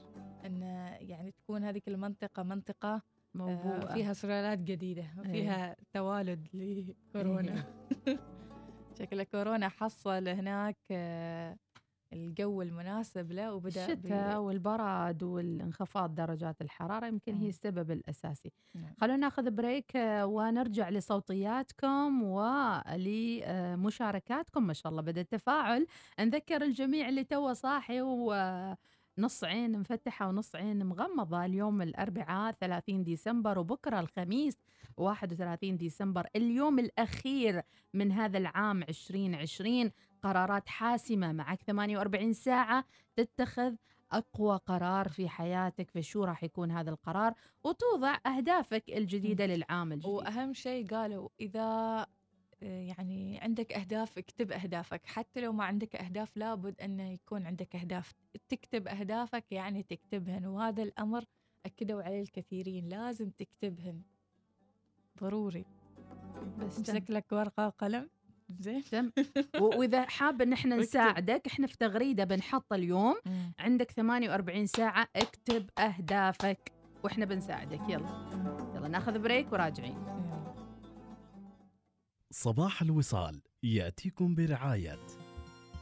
أن 0.45 0.61
يعني 1.01 1.31
تكون 1.31 1.63
هذه 1.63 1.81
المنطقة 1.87 2.43
منطقة 2.43 2.93
آه، 2.95 3.01
موبوءة. 3.35 3.93
فيها 3.93 4.13
سلالات 4.13 4.59
جديدة 4.59 5.07
وفيها 5.17 5.75
توالد 5.93 6.47
لكورونا 6.53 7.63
شكل 8.99 9.23
كورونا 9.23 9.69
حصل 9.69 10.27
هناك 10.27 10.77
آه، 10.91 11.57
الجو 12.13 12.61
المناسب 12.61 13.31
له 13.31 13.53
وبدأ 13.53 13.87
ب- 13.87 13.89
الشتاء 13.89 14.39
والبرد 14.39 15.23
والانخفاض 15.23 16.15
درجات 16.15 16.61
الحرارة 16.61 17.07
يمكن 17.07 17.35
هي 17.35 17.43
مم. 17.43 17.49
السبب 17.49 17.91
الأساسي 17.91 18.51
نعم. 18.75 18.93
خلونا 19.01 19.17
ناخذ 19.17 19.51
بريك 19.51 19.95
آه، 19.95 20.25
ونرجع 20.25 20.89
لصوتياتكم 20.89 22.23
ولمشاركاتكم 22.23 24.63
ما 24.67 24.73
شاء 24.73 24.91
الله 24.91 25.01
بدأ 25.01 25.21
التفاعل 25.21 25.87
نذكر 26.19 26.61
الجميع 26.61 27.09
اللي 27.09 27.23
تو 27.23 27.53
صاحي 27.53 28.01
ونص 29.17 29.43
عين 29.43 29.79
مفتحة 29.79 30.27
ونص 30.27 30.55
عين 30.55 30.85
مغمضة 30.85 31.45
اليوم 31.45 31.81
الأربعاء 31.81 32.51
30 32.61 33.03
ديسمبر 33.03 33.59
وبكرة 33.59 33.99
الخميس 33.99 34.57
31 34.97 35.77
ديسمبر 35.77 36.27
اليوم 36.35 36.79
الأخير 36.79 37.61
من 37.93 38.11
هذا 38.11 38.37
العام 38.37 38.83
2020 38.83 39.91
قرارات 40.21 40.69
حاسمة 40.69 41.31
معك 41.31 41.61
48 41.61 42.33
ساعة 42.33 42.85
تتخذ 43.15 43.75
أقوى 44.11 44.59
قرار 44.65 45.09
في 45.09 45.29
حياتك 45.29 45.91
فشو 45.91 46.23
راح 46.23 46.43
يكون 46.43 46.71
هذا 46.71 46.89
القرار؟ 46.89 47.33
وتوضع 47.63 48.17
أهدافك 48.25 48.83
الجديدة 48.89 49.45
للعام 49.45 49.91
الجديد. 49.91 50.11
وأهم 50.11 50.53
شيء 50.53 50.87
قالوا 50.87 51.29
آه، 51.55 52.07
يعني 52.61 53.39
عندك 53.41 53.73
أهداف 53.73 54.17
اكتب 54.17 54.51
أهدافك. 54.51 55.01
حتى 55.05 55.41
لو 55.41 55.53
ما 55.53 55.63
عندك 55.63 55.95
أهداف 55.95 56.37
لابد 56.37 56.81
انه 56.81 57.11
يكون 57.13 57.45
عندك 57.45 57.75
أهداف. 57.75 58.13
تكتب 58.49 58.87
أهدافك 58.87 59.51
يعني 59.51 59.83
تكتبهن 59.83 60.45
وهذا 60.45 60.83
الأمر 60.83 61.23
اكدوا 61.65 62.03
عليه 62.03 62.21
الكثيرين 62.21 62.89
لازم 62.89 63.29
تكتبهن. 63.29 64.01
ضروري. 65.21 65.65
بس 66.59 66.77
امسك 66.77 67.09
لك 67.09 67.25
ورقة 67.31 67.67
وقلم. 67.67 68.09
زين. 68.59 69.11
وإذا 69.61 70.05
حاب 70.05 70.41
إن 70.41 70.53
إحنا. 70.53 70.75
نساعدك 70.75 71.47
إحنا 71.47 71.67
في 71.67 71.77
تغريدة 71.77 72.23
بنحط 72.23 72.73
اليوم. 72.73 73.15
مم. 73.25 73.53
عندك 73.59 73.91
48 73.91 74.65
ساعة 74.65 75.07
اكتب 75.15 75.69
أهدافك 75.79 76.71
وإحنا 77.03 77.25
بنساعدك. 77.25 77.89
يلا. 77.89 78.29
يلا 78.75 78.87
ناخذ 78.87 79.19
بريك 79.19 79.51
وراجعين. 79.53 80.26
صباح 82.31 82.81
الوصال 82.81 83.41
يأتيكم 83.63 84.35
برعاية 84.35 84.99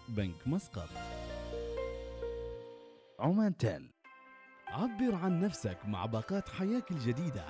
بنك 0.09 0.47
مسقط. 0.47 0.89
عمان 3.19 3.57
تيل. 3.57 3.91
عبر 4.67 5.15
عن 5.15 5.39
نفسك 5.39 5.77
مع 5.85 6.05
باقات 6.05 6.49
حياك 6.49 6.91
الجديدة. 6.91 7.45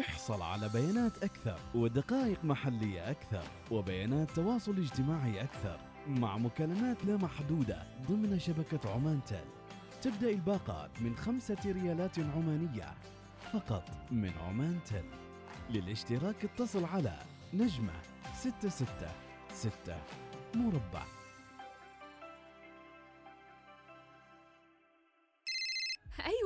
احصل 0.00 0.42
على 0.42 0.68
بيانات 0.68 1.22
أكثر 1.22 1.58
ودقائق 1.74 2.44
محلية 2.44 3.10
أكثر 3.10 3.42
وبيانات 3.70 4.30
تواصل 4.30 4.78
اجتماعي 4.78 5.42
أكثر 5.42 5.80
مع 6.06 6.38
مكالمات 6.38 7.04
لا 7.04 7.16
محدودة 7.16 7.86
ضمن 8.08 8.38
شبكة 8.38 8.90
عمان 8.90 9.20
تيل. 9.24 9.48
تبدأ 10.02 10.30
الباقات 10.30 11.02
من 11.02 11.16
خمسة 11.16 11.58
ريالات 11.66 12.18
عمانية 12.18 12.94
فقط 13.52 13.90
من 14.10 14.32
عمان 14.38 14.78
تيل. 14.84 15.10
للاشتراك 15.70 16.44
اتصل 16.44 16.84
على 16.84 17.18
نجمة 17.54 18.15
ستة 18.34 18.68
ستة 18.68 19.10
ستة. 19.52 19.96
مربع 20.54 21.02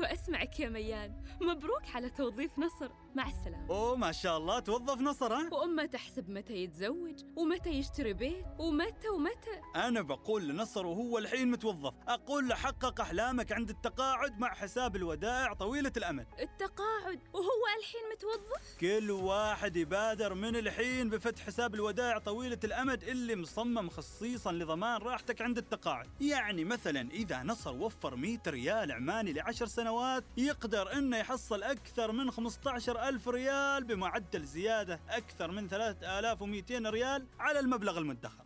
أيوة 0.01 0.13
أسمعك 0.13 0.61
يا 0.61 0.69
ميان. 0.69 1.23
مبروك 1.41 1.83
على 1.95 2.11
توظيف 2.11 2.59
نصر. 2.59 2.91
مع 3.15 3.29
السلامة. 3.29 3.71
أوه 3.71 3.97
ما 3.97 4.13
شاء 4.13 4.39
الله 4.39 4.59
توظف 4.59 5.01
نصر 5.01 5.33
ها؟ 5.33 5.49
وأما 5.53 5.87
تحسب 5.87 6.31
متى 6.31 6.55
يتزوج 6.55 7.25
ومتى 7.37 7.71
يشتري 7.71 8.13
بيت 8.13 8.45
ومتى 8.59 9.09
ومتى. 9.09 9.61
أنا 9.77 10.03
بقول 10.03 10.49
لنصر 10.49 10.87
وهو 10.87 11.19
الحين 11.19 11.51
متوظف. 11.51 11.95
أقول 12.09 12.49
له 12.49 12.55
حقق 12.55 13.01
أحلامك 13.01 13.53
عند 13.53 13.71
التقاعد 13.71 14.39
مع 14.39 14.55
حساب 14.55 14.97
الودائع 14.97 15.53
طويلة 15.53 15.93
الامد 15.97 16.27
التقاعد؟ 16.41 17.21
وهو 17.35 17.65
الحين 17.79 18.01
متوظف؟ 18.13 18.77
كل 18.81 19.11
واحد 19.11 19.77
يبادر 19.77 20.35
من 20.35 20.57
الحين 20.57 21.09
بفتح 21.11 21.47
حساب 21.47 21.75
الودائع 21.75 22.19
طويلة 22.19 22.61
الأمد 22.65 23.03
اللي 23.03 23.37
مصمم 23.37 23.89
خصيصا 23.89 24.53
لضمان 24.53 25.01
راحتك 25.01 25.43
عند 25.43 25.59
التقاعد. 25.59 26.09
يعني 26.21 26.65
مثلا 26.65 27.11
إذا 27.11 27.43
نصر 27.43 27.75
وفر 27.75 28.17
100 28.17 28.39
ريال 28.47 28.93
عماني 28.93 29.33
لعشر 29.33 29.67
سنوات 29.67 29.90
يقدر 30.37 30.93
إنه 30.93 31.17
يحصل 31.17 31.63
أكثر 31.63 32.13
من 32.13 32.31
15 32.31 33.09
ألف 33.09 33.29
ريال 33.29 33.85
بمعدل 33.85 34.45
زيادة 34.45 35.01
أكثر 35.09 35.51
من 35.51 35.69
3200 35.69 36.91
ريال 36.91 37.27
على 37.39 37.61
المبلغ 37.61 37.99
المدخر. 37.99 38.43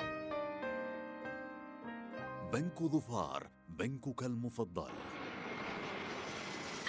بنك 2.53 2.83
ظفار 2.83 3.51
بنكك 3.69 4.23
المفضل. 4.23 4.91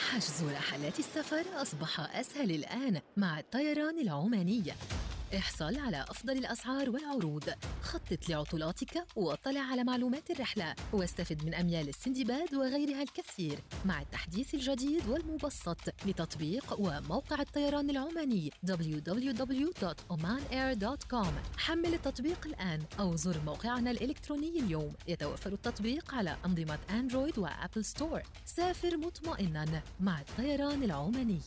حجز 0.09 0.43
رحلات 0.43 0.99
السفر 0.99 1.45
أصبح 1.61 2.15
أسهل 2.15 2.51
الآن 2.51 3.01
مع 3.17 3.39
الطيران 3.39 3.99
العمانية 3.99 4.73
احصل 5.33 5.79
على 5.79 6.01
أفضل 6.01 6.37
الأسعار 6.37 6.89
والعروض. 6.89 7.43
خطط 7.81 8.29
لعطلاتك 8.29 9.03
واطلع 9.15 9.61
على 9.61 9.83
معلومات 9.83 10.31
الرحلة 10.31 10.75
واستفد 10.93 11.45
من 11.45 11.53
أميال 11.53 11.89
السندباد 11.89 12.53
وغيرها 12.53 13.01
الكثير. 13.01 13.59
مع 13.85 14.01
التحديث 14.01 14.53
الجديد 14.53 15.07
والمبسط 15.07 15.77
لتطبيق 16.05 16.79
وموقع 16.79 17.41
الطيران 17.41 17.89
العماني 17.89 18.51
www.omanair.com 18.67 21.57
حمل 21.57 21.93
التطبيق 21.93 22.45
الآن 22.45 22.83
أو 22.99 23.15
زر 23.15 23.41
موقعنا 23.45 23.91
الإلكتروني 23.91 24.59
اليوم. 24.59 24.93
يتوفر 25.07 25.53
التطبيق 25.53 26.13
على 26.13 26.37
أنظمة 26.45 26.79
أندرويد 26.89 27.39
وأبل 27.39 27.85
ستور 27.85 28.21
سافر 28.45 28.97
مطمئنا 28.97 29.81
مع 29.99 30.21
الطيران 30.21 30.83
العماني. 30.83 31.41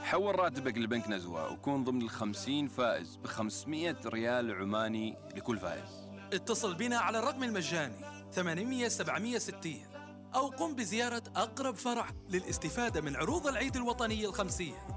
حول 0.09 0.39
راتبك 0.39 0.77
لبنك 0.77 1.09
نزوة 1.09 1.51
وكون 1.53 1.83
ضمن 1.83 2.01
الخمسين 2.01 2.67
فائز 2.67 3.15
ب 3.15 3.27
500 3.27 3.95
ريال 4.05 4.55
عماني 4.55 5.17
لكل 5.35 5.57
فائز. 5.57 6.09
اتصل 6.33 6.75
بنا 6.75 6.97
على 6.97 7.19
الرقم 7.19 7.43
المجاني 7.43 7.95
800 8.31 8.87
760 8.87 9.75
أو 10.35 10.47
قم 10.47 10.75
بزيارة 10.75 11.23
أقرب 11.35 11.75
فرع 11.75 12.07
للاستفادة 12.29 13.01
من 13.01 13.15
عروض 13.15 13.47
العيد 13.47 13.75
الوطني 13.75 14.25
الخمسية. 14.25 14.87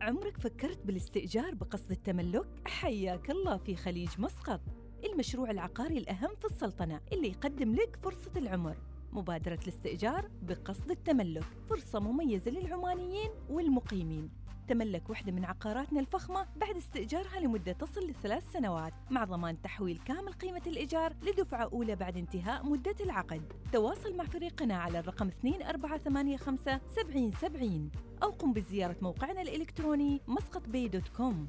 عمرك 0.00 0.36
فكرت 0.36 0.78
بالاستئجار 0.86 1.54
بقصد 1.54 1.90
التملك؟ 1.90 2.46
حياك 2.66 3.30
الله 3.30 3.56
في 3.56 3.76
خليج 3.76 4.08
مسقط. 4.18 4.60
المشروع 5.04 5.50
العقاري 5.50 5.98
الأهم 5.98 6.30
في 6.40 6.44
السلطنة 6.44 7.00
اللي 7.12 7.28
يقدم 7.28 7.74
لك 7.74 7.98
فرصة 8.02 8.30
العمر. 8.36 8.76
مبادرة 9.12 9.58
الاستئجار 9.62 10.30
بقصد 10.42 10.90
التملك. 10.90 11.44
فرصة 11.68 12.00
مميزة 12.00 12.50
للعمانيين 12.50 13.30
والمقيمين. 13.48 14.30
تملك 14.70 15.10
واحدة 15.10 15.32
من 15.32 15.44
عقاراتنا 15.44 16.00
الفخمة 16.00 16.46
بعد 16.56 16.76
استئجارها 16.76 17.40
لمدة 17.40 17.72
تصل 17.72 18.10
لثلاث 18.10 18.52
سنوات 18.52 18.92
مع 19.10 19.24
ضمان 19.24 19.62
تحويل 19.62 20.00
كامل 20.04 20.32
قيمة 20.32 20.62
الإيجار 20.66 21.12
لدفعة 21.22 21.62
أولى 21.72 21.96
بعد 21.96 22.16
انتهاء 22.16 22.66
مدة 22.66 22.94
العقد. 23.00 23.52
تواصل 23.72 24.16
مع 24.16 24.24
فريقنا 24.24 24.76
على 24.76 24.98
الرقم 24.98 25.30
2485 25.44 26.80
7070 26.96 27.90
أو 28.22 28.30
قم 28.30 28.52
بزيارة 28.52 28.96
موقعنا 29.02 29.42
الإلكتروني 29.42 30.20
مسقط 30.28 30.68
بي 30.68 30.88
dot 30.88 31.08
com. 31.08 31.48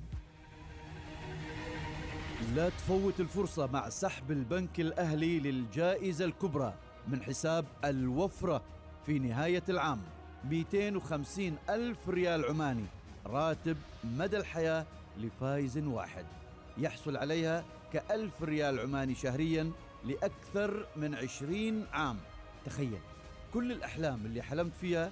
لا 2.56 2.70
تفوت 2.70 3.20
الفرصة 3.20 3.68
مع 3.68 3.90
سحب 3.90 4.32
البنك 4.32 4.80
الأهلي 4.80 5.40
للجائزة 5.40 6.26
الكبرى 6.26 6.74
من 7.08 7.22
حساب 7.24 7.66
الوفرة 7.86 8.64
في 9.06 9.20
نهاية 9.20 9.64
العام. 9.70 10.02
250 10.44 11.58
ألف 11.70 12.10
ريال 12.10 12.46
عماني. 12.46 12.86
راتب 13.26 13.78
مدى 14.04 14.38
الحياة 14.38 14.86
لفائز 15.18 15.78
واحد. 15.78 16.26
يحصل 16.78 17.18
عليها 17.18 17.64
كألف 17.94 18.44
ريال 18.44 18.80
عماني 18.80 19.16
شهريا 19.16 19.72
لأكثر 20.06 20.88
من 20.96 21.16
عشرين 21.16 21.86
عام. 21.94 22.18
تخيل 22.66 23.00
كل 23.54 23.72
الأحلام 23.72 24.26
اللي 24.26 24.42
حلمت 24.42 24.74
فيها 24.82 25.12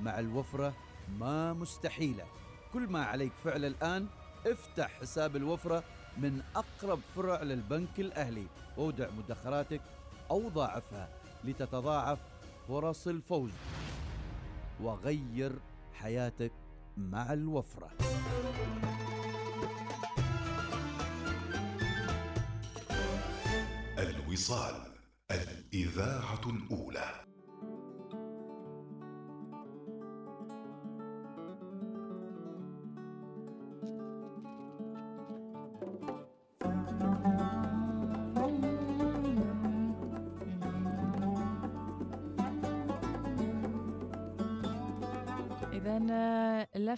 مع 0.00 0.18
الوفرة 0.18 0.74
ما 1.18 1.52
مستحيلة. 1.52 2.24
كل 2.72 2.88
ما 2.88 3.04
عليك 3.04 3.32
فعل 3.44 3.64
الآن 3.64 4.06
افتح 4.46 5.00
حساب 5.00 5.36
الوفرة 5.36 5.84
من 6.18 6.42
أقرب 6.56 7.00
فرع 7.16 7.42
للبنك 7.42 8.00
الأهلي. 8.00 8.46
وودع 8.76 9.08
مدخراتك 9.10 9.80
أو 10.30 10.48
ضاعفها 10.48 11.08
لتتضاعف 11.44 12.18
فرص 12.68 13.06
الفوز. 13.06 13.52
وغير 14.80 15.52
حياتك 15.94 16.52
مع 16.98 17.32
الوفرة. 17.32 17.90
الوصال 23.98 24.94
الإذاعة 25.30 26.40
الأولى. 26.46 27.27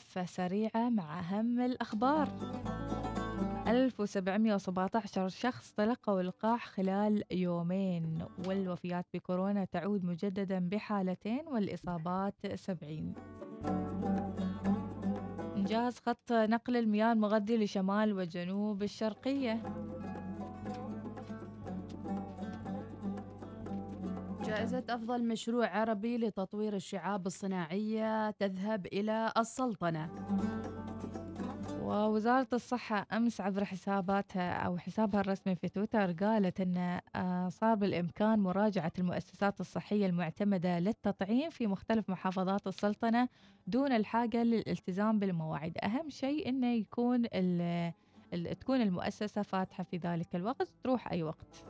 لفة 0.01 0.24
سريعة 0.24 0.88
مع 0.88 1.18
أهم 1.20 1.61
الأخبار. 1.61 2.28
1717 3.66 5.28
شخص 5.28 5.72
تلقوا 5.72 6.20
اللقاح 6.20 6.66
خلال 6.66 7.24
يومين 7.30 8.24
والوفيات 8.46 9.07
بكورونا 9.14 9.64
تعود 9.64 10.05
مجددا 10.05 10.59
بحالتين 10.59 11.48
والإصابات 11.48 12.34
70 12.55 13.14
إنجاز 15.57 15.98
خط 15.98 16.32
نقل 16.32 16.76
المياه 16.76 17.12
المغذي 17.12 17.57
لشمال 17.64 18.12
وجنوب 18.12 18.82
الشرقية. 18.82 19.62
جائزة 24.51 24.84
أفضل 24.88 25.24
مشروع 25.24 25.66
عربي 25.66 26.18
لتطوير 26.18 26.76
الشعاب 26.76 27.26
الصناعية 27.26 28.30
تذهب 28.30 28.86
إلى 28.86 29.32
السلطنة. 29.38 30.11
ووزارة 31.82 32.46
الصحة 32.53 33.07
أمس 33.12 33.40
عبر 33.40 33.64
حساباتها 33.64 34.53
أو 34.53 34.78
حسابها 34.78 35.20
الرسمي 35.20 35.55
في 35.55 35.68
تويتر 35.68 36.12
قالت 36.12 36.61
أن 36.61 37.01
آه، 37.16 37.48
صار 37.48 37.74
بالإمكان 37.74 38.38
مراجعة 38.38 38.92
المؤسسات 38.98 39.61
الصحية 39.61 40.07
المعتمدة 40.07 40.78
للتطعيم 40.78 41.51
في 41.51 41.66
مختلف 41.66 42.11
محافظات 42.11 42.66
السلطنة 42.66 43.28
دون 43.66 43.92
الحاجة 43.92 44.42
للالتزام 44.42 45.18
بالمواعيد. 45.18 45.78
أهم 45.82 46.09
شيء 46.09 46.48
أنه 46.48 46.74
يكون 46.74 47.22
تكون 48.61 48.80
المؤسسة 48.80 49.42
فاتحة 49.42 49.84
في 49.84 49.96
ذلك 49.96 50.36
الوقت 50.36 50.68
تروح 50.84 51.12
أي 51.12 51.22
وقت. 51.22 51.69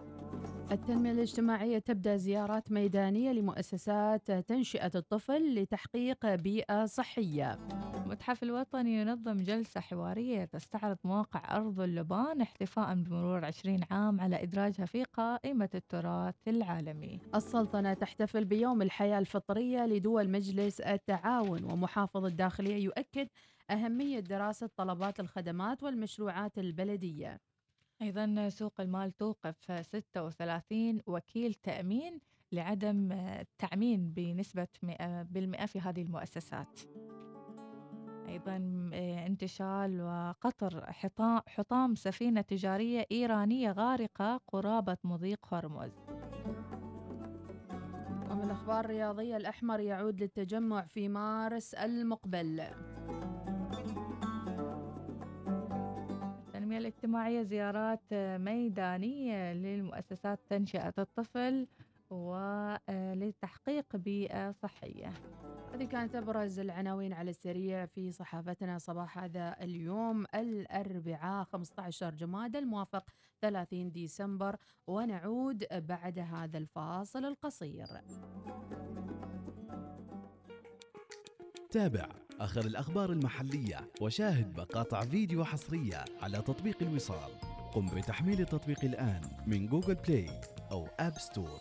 التنمية 0.72 1.12
الاجتماعية 1.12 1.78
تبدأ 1.78 2.16
زيارات 2.16 2.72
ميدانية 2.72 3.32
لمؤسسات 3.32 4.30
تنشئة 4.30 4.90
الطفل 4.94 5.54
لتحقيق 5.54 6.34
بيئة 6.34 6.86
صحية. 6.86 7.58
المتحف 8.04 8.42
الوطني 8.42 9.00
ينظم 9.00 9.36
جلسة 9.36 9.80
حوارية 9.80 10.44
تستعرض 10.44 10.96
مواقع 11.04 11.56
أرض 11.56 11.80
اللبان 11.80 12.40
احتفاء 12.40 12.94
بمرور 12.94 13.44
20 13.44 13.80
عام 13.90 14.20
على 14.20 14.42
إدراجها 14.42 14.86
في 14.86 15.04
قائمة 15.04 15.68
التراث 15.74 16.48
العالمي. 16.48 17.20
السلطنة 17.34 17.94
تحتفل 17.94 18.44
بيوم 18.44 18.82
الحياة 18.82 19.18
الفطرية 19.18 19.86
لدول 19.86 20.30
مجلس 20.30 20.80
التعاون 20.80 21.64
ومحافظ 21.64 22.24
الداخلية 22.24 22.84
يؤكد 22.84 23.28
أهمية 23.70 24.20
دراسة 24.20 24.70
طلبات 24.76 25.20
الخدمات 25.20 25.82
والمشروعات 25.82 26.58
البلدية. 26.58 27.49
أيضا 28.02 28.48
سوق 28.48 28.80
المال 28.80 29.16
توقف 29.16 29.72
36 29.82 31.00
وكيل 31.06 31.54
تأمين 31.54 32.20
لعدم 32.52 33.12
التعمين 33.12 34.10
بنسبة 34.10 34.68
100 34.82 35.22
بالمئة 35.22 35.66
في 35.66 35.80
هذه 35.80 36.02
المؤسسات. 36.02 36.80
أيضا 38.28 38.90
آه، 38.94 39.26
انتشال 39.26 40.00
وقطر 40.00 40.92
حطام 41.48 41.94
سفينة 41.94 42.40
تجارية 42.40 43.06
إيرانية 43.12 43.72
غارقة 43.72 44.40
قرابة 44.48 44.96
مضيق 45.04 45.54
هرمز. 45.54 45.92
ومن 48.30 48.44
الأخبار 48.44 48.84
الرياضية 48.84 49.36
الأحمر 49.36 49.80
يعود 49.80 50.20
للتجمع 50.20 50.82
في 50.86 51.08
مارس 51.08 51.74
المقبل. 51.74 52.62
التنمية 56.70 56.88
الاجتماعية 56.88 57.42
زيارات 57.42 58.00
آه، 58.12 58.38
ميدانية 58.38 59.52
للمؤسسات 59.52 60.40
تنشئة 60.50 60.94
الطفل 60.98 61.66
ولتحقيق 62.10 63.86
آه، 63.94 63.98
بيئة 63.98 64.52
صحية 64.52 65.12
هذه 65.74 65.84
كانت 65.84 66.14
أبرز 66.14 66.58
العناوين 66.58 67.12
على 67.12 67.30
السريع 67.30 67.86
في 67.86 68.12
صحافتنا 68.12 68.78
صباح 68.78 69.18
هذا 69.18 69.56
اليوم. 69.60 70.26
الأربعاء 70.34 71.44
15 71.44 72.14
جماد 72.14 72.56
الموافق 72.56 73.04
30 73.40 73.92
ديسمبر 73.92 74.56
ونعود 74.86 75.64
بعد 75.72 76.18
هذا 76.18 76.58
الفاصل 76.58 77.24
القصير. 77.24 77.86
تابع. 81.70 82.29
آخر 82.40 82.60
الأخبار 82.60 83.12
المحلية 83.12 83.90
وشاهد 84.00 84.60
مقاطع 84.60 85.00
فيديو 85.00 85.44
حصرية 85.44 86.04
على 86.22 86.38
تطبيق 86.38 86.76
الوصال. 86.82 87.30
قم 87.74 87.86
بتحميل 87.86 88.40
التطبيق 88.40 88.84
الآن 88.84 89.20
من 89.46 89.66
جوجل 89.66 89.94
بلاي 89.94 90.30
أو 90.70 90.88
آب 91.00 91.18
ستور 91.18 91.58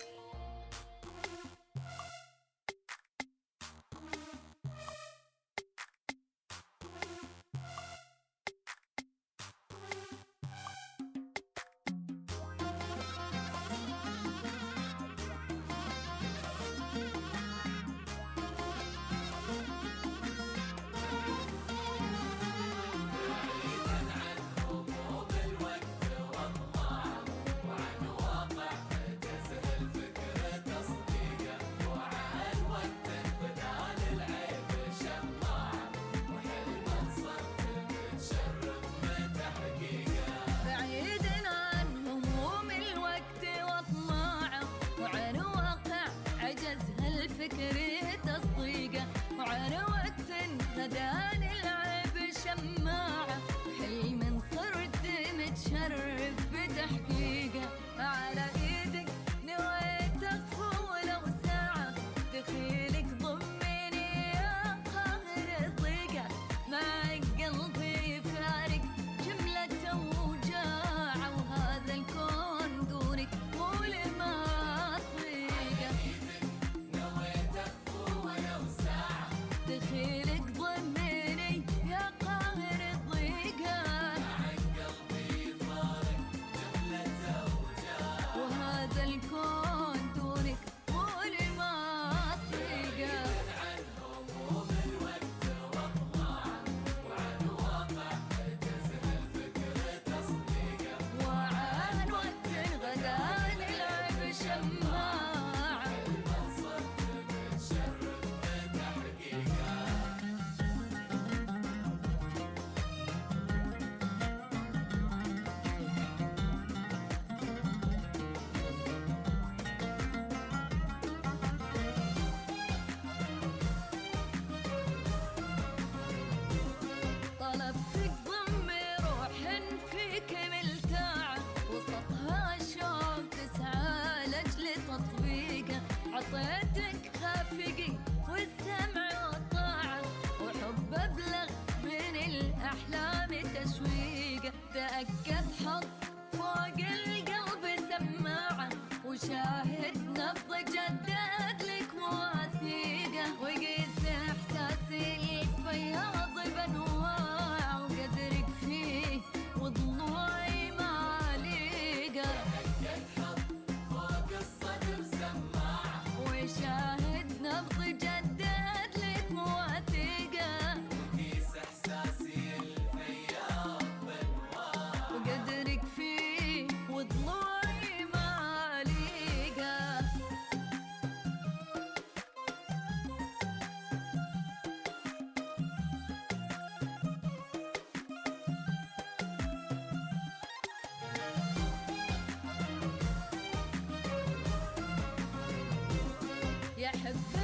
يا 196.80 196.88
حبيبي 196.90 197.39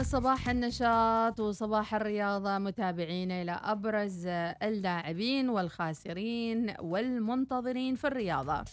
وصباح 0.00 0.48
النشاط 0.48 1.40
وصباح 1.40 1.94
الرياضة 1.94 2.58
متابعينا 2.58 3.42
إلى 3.42 3.60
أبرز 3.64 4.26
اللاعبين 4.62 5.48
والخاسرين 5.48 6.74
والمنتظرين 6.80 7.94
في 7.94 8.06
الرياضة. 8.06 8.64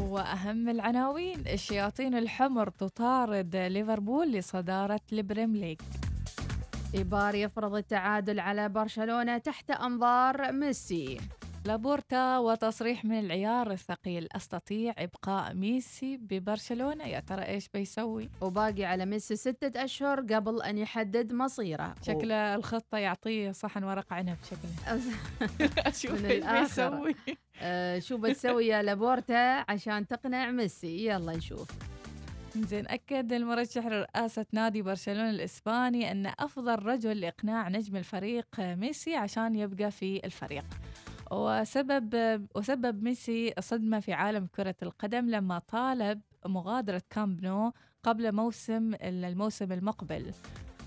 وأهم 0.00 0.68
العناوين 0.68 1.40
الشياطين 1.46 2.14
الحمر 2.14 2.70
تطارد 2.70 3.56
ليفربول 3.56 4.32
لصدارة 4.32 5.00
ال 5.12 5.18
Premier 5.18 5.56
League. 5.56 5.80
إيبار 6.94 7.34
يفرض 7.34 7.74
التعادل 7.74 8.40
على 8.40 8.68
برشلونة 8.68 9.38
تحت 9.38 9.70
أنظار 9.70 10.52
ميسي. 10.52 11.20
لابورتا 11.64 12.38
وتصريح 12.38 13.04
من 13.04 13.18
العيار 13.18 13.70
الثقيل. 13.70 14.28
أستطيع 14.32 14.94
إبقاء 14.98 15.54
ميسي 15.54 16.16
ببرشلونة. 16.16 17.04
يا 17.04 17.20
ترى 17.20 17.42
إيش 17.42 17.68
بيسوي؟ 17.74 18.30
وباقي 18.40 18.84
على 18.84 19.06
ميسي 19.06 19.36
ستة 19.36 19.84
أشهر 19.84 20.20
قبل 20.20 20.62
أن 20.62 20.78
يحدد 20.78 21.32
مصيره. 21.32 21.94
شكله 22.02 22.54
الخطة 22.54 22.98
يعطيه 22.98 23.52
صحن 23.52 23.84
ورق 23.84 24.12
عنب 24.12 24.36
شكله. 24.50 25.00
شوف 26.00 26.12
من 26.22 26.30
الآخر 26.30 27.14
آه 27.62 27.98
شو 27.98 28.16
بتسوي 28.16 28.66
يا 28.66 28.82
لابورتا 28.82 29.64
عشان 29.70 30.06
تقنع 30.06 30.50
ميسي؟ 30.50 31.06
يلا 31.06 31.36
نشوف. 31.36 31.68
زين 32.56 32.88
أكد 32.88 33.32
المرشح 33.32 33.86
لرئاسة 33.86 34.46
نادي 34.52 34.82
برشلونة 34.82 35.30
الإسباني 35.30 36.10
أن 36.12 36.26
أفضل 36.26 36.82
رجل 36.82 37.20
لإقناع 37.20 37.68
نجم 37.68 37.96
الفريق 37.96 38.46
ميسي 38.58 39.16
عشان 39.16 39.54
يبقى 39.54 39.90
في 39.90 40.20
الفريق. 40.24 40.64
وسبب 41.30 42.14
وسبب 42.54 43.02
ميسي 43.02 43.54
صدمة 43.60 44.00
في 44.00 44.12
عالم 44.12 44.46
كرة 44.46 44.74
القدم 44.82 45.30
لما 45.30 45.58
طالب 45.58 46.20
مغادرة 46.46 47.02
كامب 47.10 47.42
نو 47.42 47.72
قبل 48.02 48.32
موسم 48.32 48.94
الموسم 48.94 49.72
المقبل. 49.72 50.32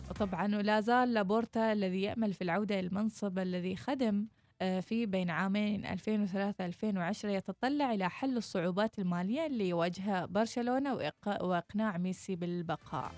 وطبعا 0.09 0.55
ولا 0.55 0.81
زال 0.81 1.13
لابورتا 1.13 1.73
الذي 1.73 2.01
يأمل 2.01 2.33
في 2.33 2.43
العودة 2.43 2.79
المنصب 2.79 3.39
الذي 3.39 3.75
خدم 3.75 4.27
آه، 4.61 4.79
في 4.79 5.05
بين 5.05 5.29
عامين 5.29 5.85
2003-2010 5.85 7.25
يتطلع 7.25 7.93
إلى 7.93 8.09
حل 8.09 8.37
الصعوبات 8.37 8.99
المالية 8.99 9.45
اللي 9.45 9.69
يواجهها 9.69 10.25
برشلونة 10.25 10.93
وإقناع 11.25 11.97
ميسي 11.97 12.35
بالبقاء. 12.35 13.11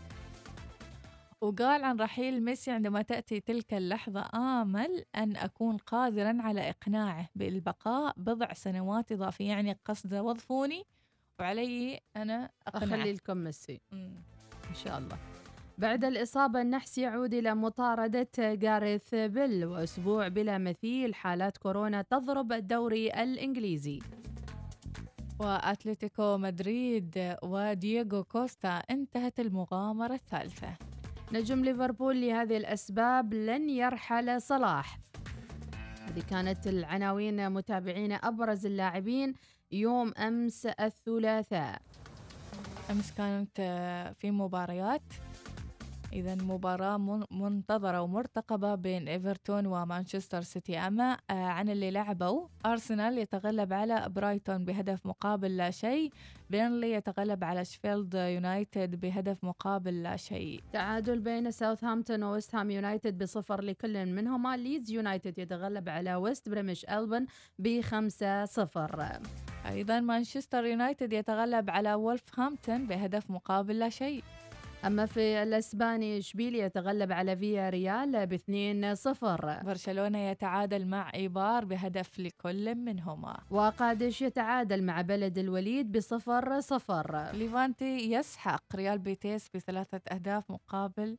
وقال 1.46 1.84
عن 1.84 2.00
رحيل 2.00 2.44
ميسي 2.44 2.72
عندما 2.72 3.02
تأتي 3.02 3.40
تلك 3.40 3.74
اللحظة 3.74 4.30
آمل 4.36 5.06
أن 5.16 5.36
أكون 5.36 5.78
قادرا 5.78 6.38
على 6.42 6.70
إقناعه 6.70 7.30
بالبقاء 7.36 8.14
بضع 8.18 8.54
سنوات 8.54 9.12
إضافية 9.12 9.48
يعني 9.48 9.80
قصده 9.86 10.24
وظفوني 10.24 10.84
وعلي 11.40 12.00
أنا 12.16 12.50
أقنعه. 12.68 13.00
أخلي 13.00 13.14
لكم 13.14 13.38
ميسي. 13.38 13.82
إن 13.94 14.76
شاء 14.76 14.98
الله. 14.98 15.18
بعد 15.78 16.06
الإصابة 16.06 16.62
النحس 16.62 16.98
يعود 16.98 17.34
إلى 17.34 17.56
مطاردة 17.56 18.28
جاريث 18.38 19.16
بيل 19.16 19.66
وأسبوع 19.66 20.28
بلا 20.28 20.58
مثيل 20.58 21.16
حالات 21.16 21.58
كورونا 21.58 22.02
تضرب 22.02 22.54
الدوري 22.54 23.08
الإنجليزي. 23.24 24.00
وأتلتيكو 25.40 26.38
مدريد 26.38 27.36
ودييغو 27.44 28.24
كوستا 28.24 28.70
انتهت 28.70 29.40
المغامرة 29.40 30.14
الثالثة. 30.14 30.78
نجم 31.32 31.64
ليفربول 31.64 32.22
لهذه 32.22 32.58
الأسباب 32.58 33.34
لن 33.34 33.70
يرحل 33.70 34.42
صلاح. 34.42 35.00
هذه 36.08 36.24
كانت 36.30 36.68
العناوين 36.68 37.50
متابعين 37.52 38.12
أبرز 38.12 38.66
اللاعبين 38.66 39.34
يوم 39.72 40.14
أمس 40.18 40.66
الثلاثاء. 40.66 41.82
أمس 42.92 43.14
كانت 43.18 43.62
في 44.20 44.32
مباريات. 44.32 45.02
إذا 46.16 46.36
مباراة 46.36 46.98
منتظرة 47.32 48.02
ومرتقبة 48.02 48.76
بين 48.76 49.08
إيفرتون 49.08 49.66
ومانشستر 49.66 50.42
سيتي. 50.42 50.78
أما 50.78 51.18
آه، 51.30 51.34
عن 51.34 51.70
اللي 51.70 51.92
لعبوا 51.92 52.48
أرسنال 52.66 53.18
يتغلب 53.18 53.74
على 53.74 54.10
برايتون 54.10 54.66
بهدف 54.66 55.06
مقابل 55.06 55.58
لا 55.58 55.72
شيء. 55.72 56.12
بيرنلي 56.50 56.92
يتغلب 56.92 57.44
على 57.44 57.66
شفيلد 57.66 58.14
يونايتد 58.14 59.00
بهدف 59.00 59.44
مقابل 59.44 60.04
لا 60.04 60.16
شيء. 60.16 60.64
تعادل 60.74 61.20
بين 61.20 61.52
ساوثهامبتون 61.52 62.24
وويست 62.24 62.56
هام 62.56 62.72
يونايتد 62.72 63.24
بصفر 63.24 63.62
لكل 63.62 64.06
منهما. 64.06 64.58
ليدز 64.58 64.92
يونايتد 64.92 65.40
يتغلب 65.40 65.90
على 65.90 66.16
ويست 66.16 66.50
بروميتش 66.50 66.86
ألبيون 66.86 67.26
بخمسة 67.60 68.46
صفر. 68.46 69.20
أيضا 69.70 70.00
مانشستر 70.00 70.66
يونايتد 70.66 71.14
يتغلب 71.14 71.70
على 71.70 71.94
وولفهامبتون 71.94 72.88
بهدف 72.88 73.32
مقابل 73.32 73.80
لا 73.80 73.90
شيء. 73.90 74.24
أما 74.86 75.06
في 75.06 75.44
الأسباني 75.44 76.18
إشبيليا 76.18 76.66
يتغلب 76.66 77.12
على 77.12 77.38
فيا 77.38 77.70
ريال 77.70 78.28
ب 78.28 78.38
2-0 78.38 79.66
برشلونة 79.66 80.18
يتعادل 80.20 80.88
مع 80.88 81.12
إيبار 81.14 81.66
بهدف 81.66 82.20
لكل 82.20 82.76
منهما. 82.76 83.38
وقادش 83.50 84.22
يتعادل 84.22 84.84
مع 84.84 85.02
بلد 85.02 85.38
الوليد 85.38 85.92
بصفر 85.92 86.60
صفر؟ 86.60 87.32
ليفانتي 87.34 88.12
يسحق 88.12 88.76
ريال 88.76 89.00
بيتيس 89.00 89.50
بثلاثة 89.54 90.02
أهداف 90.12 90.52
مقابل 90.52 91.18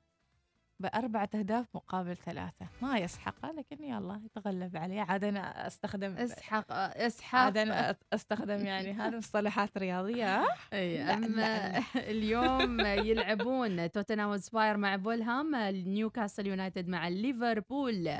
بأربعة 0.80 1.28
أهداف 1.34 1.66
مقابل 1.74 2.16
ثلاثة. 2.16 2.66
ما 2.82 2.98
يسحق 2.98 3.52
لكن 3.52 3.84
يلا 3.84 4.20
يتغلب 4.24 4.76
عليه. 4.76 5.00
عاد 5.00 5.24
أنا 5.24 5.66
أستخدم 5.66 6.12
اسحق 6.16 6.64
اسحق. 6.72 7.38
عاد 7.38 7.56
أنا 7.58 7.96
أستخدم 8.12 8.66
يعني 8.66 8.92
هذه 8.92 9.16
مصطلحات 9.16 9.78
رياضية. 9.78 10.44
أي 10.72 11.02
أما 11.02 11.78
اليوم 11.96 12.80
يلعبون 12.80 13.90
توتنهام 13.92 14.36
هوتسبير 14.36 14.76
مع 14.76 14.96
فولهام 14.96 15.56
نيوكاسل 15.70 16.46
يونايتد 16.46 16.88
مع 16.88 17.08
ليفربول. 17.08 18.10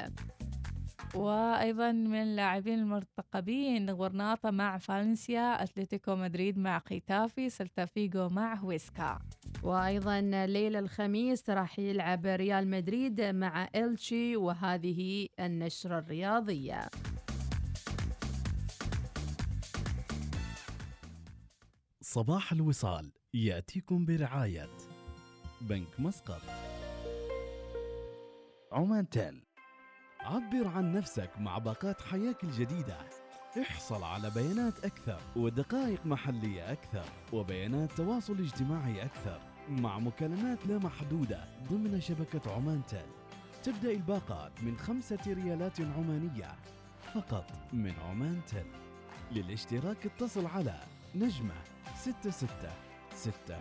وأيضا 1.14 1.92
من 1.92 2.22
اللاعبين 2.22 2.78
المرتقبين 2.78 3.90
غرناطة 3.90 4.51
مع 4.51 4.78
فالنسيا 4.78 5.62
أتلتيكو 5.62 6.16
مدريد 6.16 6.59
مع 6.59 6.78
خيتافي 6.78 7.51
سلتا 7.51 7.84
فيغو 7.84 8.29
مع 8.28 8.55
هويسكا 8.55 9.18
وأيضا 9.62 10.20
ليلة 10.47 10.78
الخميس 10.78 11.51
راح 11.51 11.78
يلعب 11.78 12.26
ريال 12.26 12.70
مدريد 12.70 13.20
مع 13.20 13.68
إلشي 13.74 14.36
وهذه 14.36 15.28
النشرة 15.40 15.99
الرياضية. 15.99 16.90
صباح 22.01 22.53
الوصال 22.53 23.12
يأتيكم 23.34 24.07
برعاية 24.07 24.68
بنك 25.61 26.01
مسقط. 26.01 26.40
عمان 28.72 29.09
تيل 29.09 29.45
عبر 30.27 30.68
عن 30.68 30.93
نفسك 30.93 31.31
مع 31.39 31.59
باقات 31.59 32.03
حياك 32.03 32.45
الجديدة. 32.45 32.97
احصل 33.62 34.05
على 34.05 34.31
بيانات 34.31 34.85
أكثر 34.85 35.20
ودقائق 35.37 36.07
محلية 36.07 36.72
أكثر 36.72 37.05
وبيانات 37.33 37.93
تواصل 37.93 38.39
اجتماعي 38.39 39.03
أكثر 39.03 39.41
مع 39.68 39.99
مكالمات 39.99 40.66
لا 40.66 40.79
محدودة 40.79 41.45
ضمن 41.70 42.01
شبكة 42.01 42.53
عمان 42.53 42.83
تيل 42.87 43.07
تبدأ 43.62 43.91
الباقات 43.91 44.53
من 44.62 44.77
خمسة 44.79 45.18
ريالات 45.27 45.81
عمانية 45.81 46.55
فقط 47.14 47.51
من 47.72 47.93
عمان 48.09 48.41
تيل 48.47 48.66
للاشتراك 49.33 50.07
اتصل 50.07 50.47
على 50.47 50.81
نجمة 51.14 51.55
ستة 51.95 52.31
ستة 52.31 52.72
ستة 53.14 53.59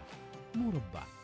مربع. 0.55 1.14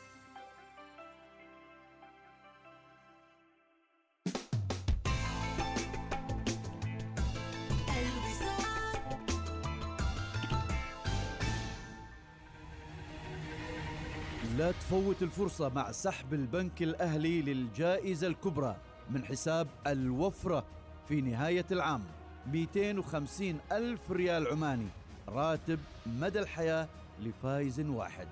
لا 14.62 14.72
تفوت 14.72 15.24
الفرصة 15.24 15.70
مع 15.70 15.92
سحب 15.92 16.34
البنك 16.34 16.82
الأهلي 16.82 17.42
للجائزة 17.42 18.28
الكبرى 18.28 18.76
من 19.10 19.26
حساب 19.26 19.68
الوفرة 19.88 20.66
في 21.08 21.22
نهاية 21.22 21.66
العام. 21.72 22.04
250 22.48 23.60
ألف 23.72 24.12
ريال 24.12 24.48
عماني 24.48 24.88
راتب 25.28 25.80
مدى 26.06 26.40
الحياة 26.40 26.88
لفائز 27.20 27.80
واحد. 27.80 28.28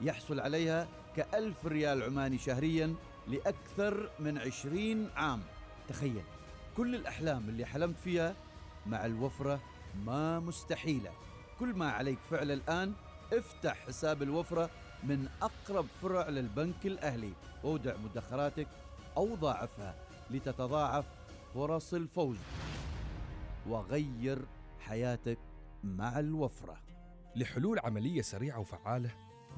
يحصل 0.00 0.40
عليها 0.40 0.88
كألف 1.16 1.66
ريال 1.66 2.02
عماني 2.02 2.38
شهريا 2.38 2.94
لأكثر 3.28 4.10
من 4.18 4.38
عشرين 4.38 5.08
عام. 5.16 5.42
تخيل 5.88 6.22
كل 6.76 6.94
الأحلام 6.94 7.48
اللي 7.48 7.64
حلمت 7.64 7.96
فيها 8.04 8.34
مع 8.86 9.06
الوفرة 9.06 9.60
ما 10.06 10.40
مستحيلة. 10.40 11.10
كل 11.58 11.74
ما 11.74 11.90
عليك 11.90 12.18
فعل 12.30 12.50
الآن 12.50 12.92
افتح 13.32 13.76
حساب 13.86 14.22
الوفرة 14.22 14.70
من 15.04 15.28
أقرب 15.42 15.86
فرع 16.02 16.28
للبنك 16.28 16.86
الأهلي. 16.86 17.32
أودع 17.64 17.96
مدخراتك 17.96 18.66
أو 19.16 19.34
ضاعفها 19.34 19.94
لتتضاعف 20.30 21.04
فرص 21.54 21.94
الفوز. 21.94 22.38
وغير 23.68 24.38
حياتك 24.80 25.38
مع 25.84 26.18
الوفرة. 26.18 26.76
لحلول 27.36 27.78
عملية 27.78 28.22
سريعة 28.22 28.58
وفعالة 28.58 29.10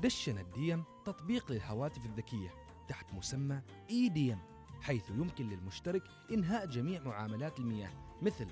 دشن 0.02 0.38
الديم 0.38 0.84
تطبيق 1.04 1.52
للهواتف 1.52 2.06
الذكية 2.06 2.48
تحت 2.88 3.14
مسمى 3.14 3.60
EDM 3.90 4.38
حيث 4.82 5.10
يمكن 5.10 5.48
للمشترك 5.48 6.02
إنهاء 6.30 6.66
جميع 6.66 7.02
معاملات 7.02 7.58
المياه 7.58 7.90
مثل 8.22 8.46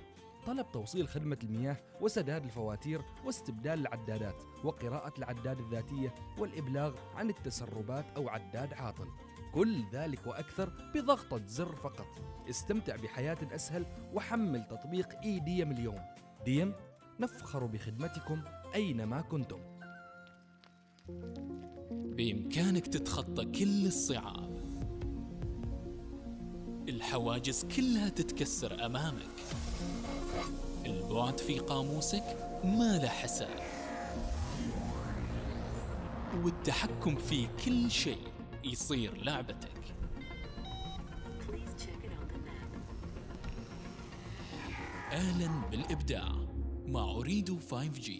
طلب 0.46 0.66
توصيل 0.72 1.08
خدمة 1.08 1.38
المياه 1.42 1.76
وسداد 2.00 2.44
الفواتير 2.44 3.02
واستبدال 3.24 3.80
العدادات 3.80 4.42
وقراءة 4.64 5.18
العداد 5.18 5.58
الذاتية 5.58 6.14
والإبلاغ 6.38 6.94
عن 7.14 7.30
التسربات 7.30 8.04
أو 8.16 8.28
عداد 8.28 8.74
عاطل. 8.74 9.06
كل 9.54 9.82
ذلك 9.92 10.26
وأكثر 10.26 10.72
بضغطة 10.94 11.46
زر 11.46 11.74
فقط. 11.74 12.06
استمتع 12.50 12.96
بحياة 12.96 13.38
أسهل 13.54 13.86
وحمل 14.14 14.64
تطبيق 14.64 15.08
إي 15.24 15.40
ديم 15.40 15.70
اليوم. 15.70 16.00
ديم 16.44 16.74
نفخر 17.20 17.66
بخدمتكم 17.66 18.42
أينما 18.74 19.20
كنتم. 19.20 19.60
بإمكانك 21.90 22.86
تتخطى 22.86 23.44
كل 23.44 23.86
الصعاب. 23.86 24.62
الحواجز 26.88 27.64
كلها 27.64 28.08
تتكسر 28.08 28.86
أمامك. 28.86 29.61
البعد 31.12 31.38
في 31.40 31.58
قاموسك 31.58 32.24
ما 32.64 32.98
له 32.98 33.08
حساب. 33.08 33.60
والتحكم 36.44 37.16
في 37.16 37.48
كل 37.64 37.90
شيء 37.90 38.28
يصير 38.64 39.24
لعبتك. 39.24 39.94
أهلا 45.12 45.70
بالإبداع 45.70 46.32
مع 46.86 47.10
أوريدو 47.10 47.60
5G 47.70 48.10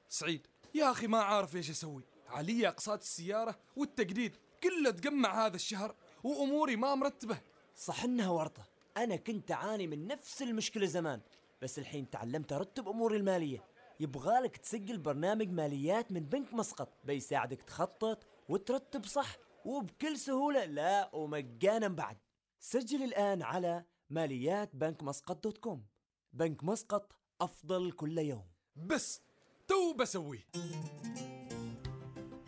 سعيد 0.10 0.48
يا 0.74 0.91
أخي 0.91 1.08
ما 1.08 1.18
عارف 1.18 1.56
إيش 1.56 1.70
أسوي. 1.70 2.04
علي 2.28 2.68
أقساط 2.68 3.02
السيارة 3.02 3.60
والتجديد 3.76 4.36
كله 4.64 4.91
تجمع 4.91 5.46
هذا 5.46 5.56
الشهر 5.56 5.96
وأموري 6.24 6.76
ما 6.76 6.96
مرتبة. 6.96 7.38
صح 7.76 8.04
إنها 8.04 8.30
ورطة. 8.30 8.64
أنا 8.98 9.16
كنت 9.16 9.52
أعاني 9.52 9.88
من 9.88 10.08
نفس 10.08 10.41
المشكلة 10.41 10.86
زمان 10.86 11.22
بس 11.62 11.80
الحين 11.80 12.10
تعلمت 12.10 12.54
أرتب 12.54 12.88
أموري 12.88 13.18
المالية. 13.18 13.64
يبغالك 14.00 14.58
تسجل 14.58 14.98
برنامج 14.98 15.50
ماليات 15.50 16.12
من 16.12 16.24
بنك 16.24 16.54
مسقط 16.54 16.89
بيساعدك 17.04 17.62
تخطط 17.62 18.24
وترتب 18.50 19.06
صح 19.06 19.36
وبكل 19.66 20.18
سهولة 20.18 20.66
لا 20.66 21.16
ومجانا 21.16 21.88
بعد. 21.88 22.18
سجل 22.60 23.04
الآن 23.04 23.41
على 23.41 23.86
ماليات 24.10 24.76
بنك 24.76 25.04
مسقط 25.04 25.43
دوت 25.43 25.58
كوم. 25.58 25.86
بنك 26.34 26.64
مسقط 26.64 27.12
أفضل 27.41 27.91
كل 27.91 28.18
يوم. 28.18 28.55
بس 28.76 29.21
تو 29.67 29.93
بسويه 29.93 30.47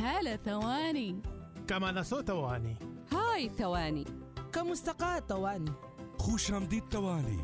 هلا 0.02 0.36
ثواني. 0.36 1.22
كما 1.68 1.92
نسو 1.92 2.22
تواني 2.22 2.76
هاي 3.12 3.50
ثواني. 3.50 4.06
كمستقات 4.54 5.30
تواني 5.30 5.72
خوش 6.20 6.52
رمديد 6.52 6.90
تواني 6.90 7.40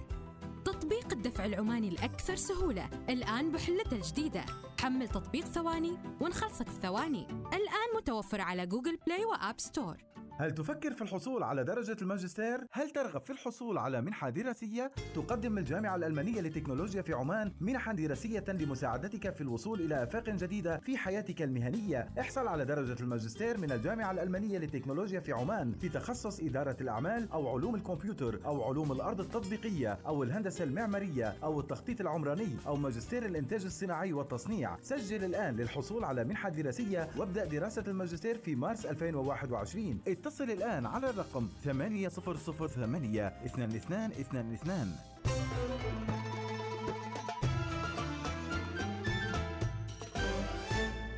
تطبيق 0.66 1.14
الدفع 1.14 1.46
العماني 1.46 1.88
الأكثر 1.88 2.36
سهولة. 2.36 2.90
الآن 3.10 3.52
بحلته 3.52 3.96
الجديدة. 3.96 4.46
حمل 4.82 5.08
تطبيق 5.08 5.46
ثواني 5.46 5.98
ونخلصك 6.22 6.70
في 6.70 6.82
ثواني. 6.82 7.28
الآن 7.30 7.96
متوفر 7.96 8.42
على 8.42 8.66
Google 8.66 8.98
Play 9.08 9.26
و 9.26 9.34
App 9.34 9.60
Store. 9.60 9.98
هل 10.38 10.52
تفكر 10.56 10.94
في 10.94 11.02
الحصول 11.02 11.44
على 11.44 11.64
درجة 11.64 11.98
الماجستير؟ 12.02 12.60
هل 12.72 12.90
ترغب 12.90 13.22
في 13.22 13.30
الحصول 13.30 13.78
على 13.78 14.02
منحة 14.02 14.30
دراسية؟ 14.30 14.92
تقدم 15.16 15.58
الجامعة 15.58 15.96
الألمانية 15.96 16.42
للتكنولوجيا 16.42 17.02
في 17.02 17.14
عمان 17.14 17.52
منحا 17.62 17.94
دراسية 17.94 18.44
لمساعدتك 18.48 19.34
في 19.34 19.42
الوصول 19.42 19.82
إلى 19.82 20.04
آفاق 20.04 20.30
جديدة 20.30 20.78
في 20.78 20.98
حياتك 20.98 21.42
المهنية. 21.42 22.10
احصل 22.20 22.48
على 22.48 22.66
درجة 22.66 23.02
الماجستير 23.04 23.58
من 23.58 23.72
الجامعة 23.72 24.12
الألمانية 24.12 24.58
للتكنولوجيا 24.58 25.20
في 25.20 25.32
عمان 25.32 25.72
في 25.82 25.90
تخصص 25.90 26.40
إدارة 26.40 26.78
الأعمال 26.82 27.32
أو 27.32 27.56
علوم 27.58 27.76
الكمبيوتر 27.76 28.40
أو 28.46 28.64
علوم 28.64 28.92
الأرض 28.92 29.20
التطبيقية 29.22 29.98
أو 30.06 30.24
الهندسة 30.24 30.64
المعمارية 30.64 31.36
أو 31.44 31.60
التخطيط 31.60 32.02
العمراني 32.02 32.58
أو 32.68 32.76
ماجستير 32.76 33.26
الإنتاج 33.26 33.66
الصناعي 33.66 34.14
والتصنيع. 34.14 34.78
سجل 34.82 35.24
الآن 35.24 35.56
للحصول 35.56 36.04
على 36.04 36.24
منحة 36.24 36.50
دراسية 36.50 37.10
وابدأ 37.18 37.46
دراسة 37.46 37.84
الماجستير 37.88 38.38
في 38.38 38.56
مارس 38.56 38.86
2021. 38.86 40.00
اتصل 40.24 40.52
الآن 40.52 40.86
على 40.86 41.10
الرقم 41.10 41.50
8008 41.64 43.28
2222 43.44 44.96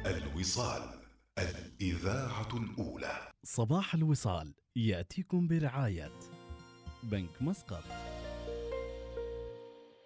الوصال 0.05 0.81
الإذاعة 1.39 2.49
الأولى. 2.53 3.31
صباح 3.43 3.93
الوصال 3.93 4.53
يأتيكم 4.75 5.47
برعاية 5.47 6.11
بنك 7.03 7.41
مسقط. 7.41 7.83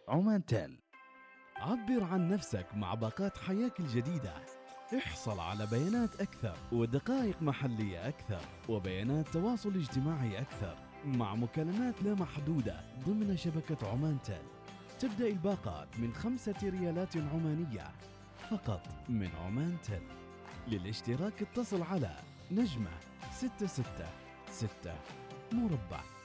عمان 0.08 0.46
تيل. 0.46 0.82
عبر 1.58 2.04
عن 2.04 2.30
نفسك 2.30 2.68
مع 2.74 2.94
باقات 2.94 3.38
حياك 3.38 3.80
الجديدة. 3.80 4.59
احصل 4.98 5.40
على 5.40 5.66
بيانات 5.66 6.22
أكثر 6.22 6.56
ودقائق 6.72 7.42
محلية 7.42 8.08
أكثر 8.08 8.42
وبيانات 8.70 9.28
تواصل 9.28 9.76
اجتماعي 9.76 10.42
أكثر 10.42 10.76
مع 11.06 11.36
مكالمات 11.36 12.04
لا 12.04 12.14
محدودة 12.14 12.82
ضمن 13.06 13.38
شبكة 13.38 13.88
عمان 13.92 14.18
تيل 14.22 14.42
تبدأ 15.00 15.28
الباقات 15.28 16.00
من 16.00 16.14
خمسة 16.14 16.56
ريالات 16.64 17.18
عمانية 17.18 17.92
فقط 18.50 18.88
من 19.10 19.30
عمان 19.46 19.78
تيل 19.84 20.04
للاشتراك 20.68 21.42
اتصل 21.42 21.82
على 21.82 22.16
نجمة 22.52 22.92
ستة 23.32 23.68
ستة 23.68 24.08
ستة 24.52 24.94
مربع. 25.52 26.19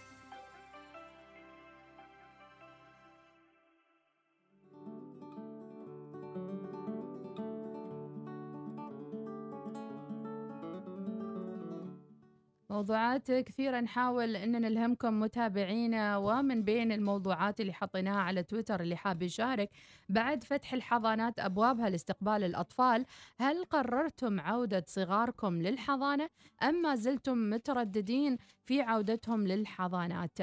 موضوعات 12.75 13.33
كثيرة 13.33 13.81
نحاول 13.81 14.37
أن 14.37 14.53
نلهمكم 14.61 15.20
متابعينا 15.20 16.16
ومن 16.16 16.62
بين 16.62 16.93
الموضوعات 16.93 17.61
اللي 17.61 17.72
حطيناها 17.72 18.20
على 18.20 18.43
تويتر 18.43 18.81
اللي 18.81 18.97
حاب 18.97 19.22
يشارك. 19.22 19.70
بعد 20.09 20.45
فتح 20.45 20.75
الحضانات 20.75 21.41
أبوابها 21.41 21.91
لاستقبال 21.91 22.45
الأطفال 22.45 23.05
هل 23.39 23.64
قررتم 23.64 24.41
عودة 24.41 24.85
صغاركم 24.89 25.62
للحضانة 25.62 26.29
أم 26.62 26.75
ما 26.83 26.95
زلتم 26.95 27.51
مترددين 27.51 28.37
في 28.64 28.81
عودتهم 28.81 29.47
للحضانات؟ 29.47 30.39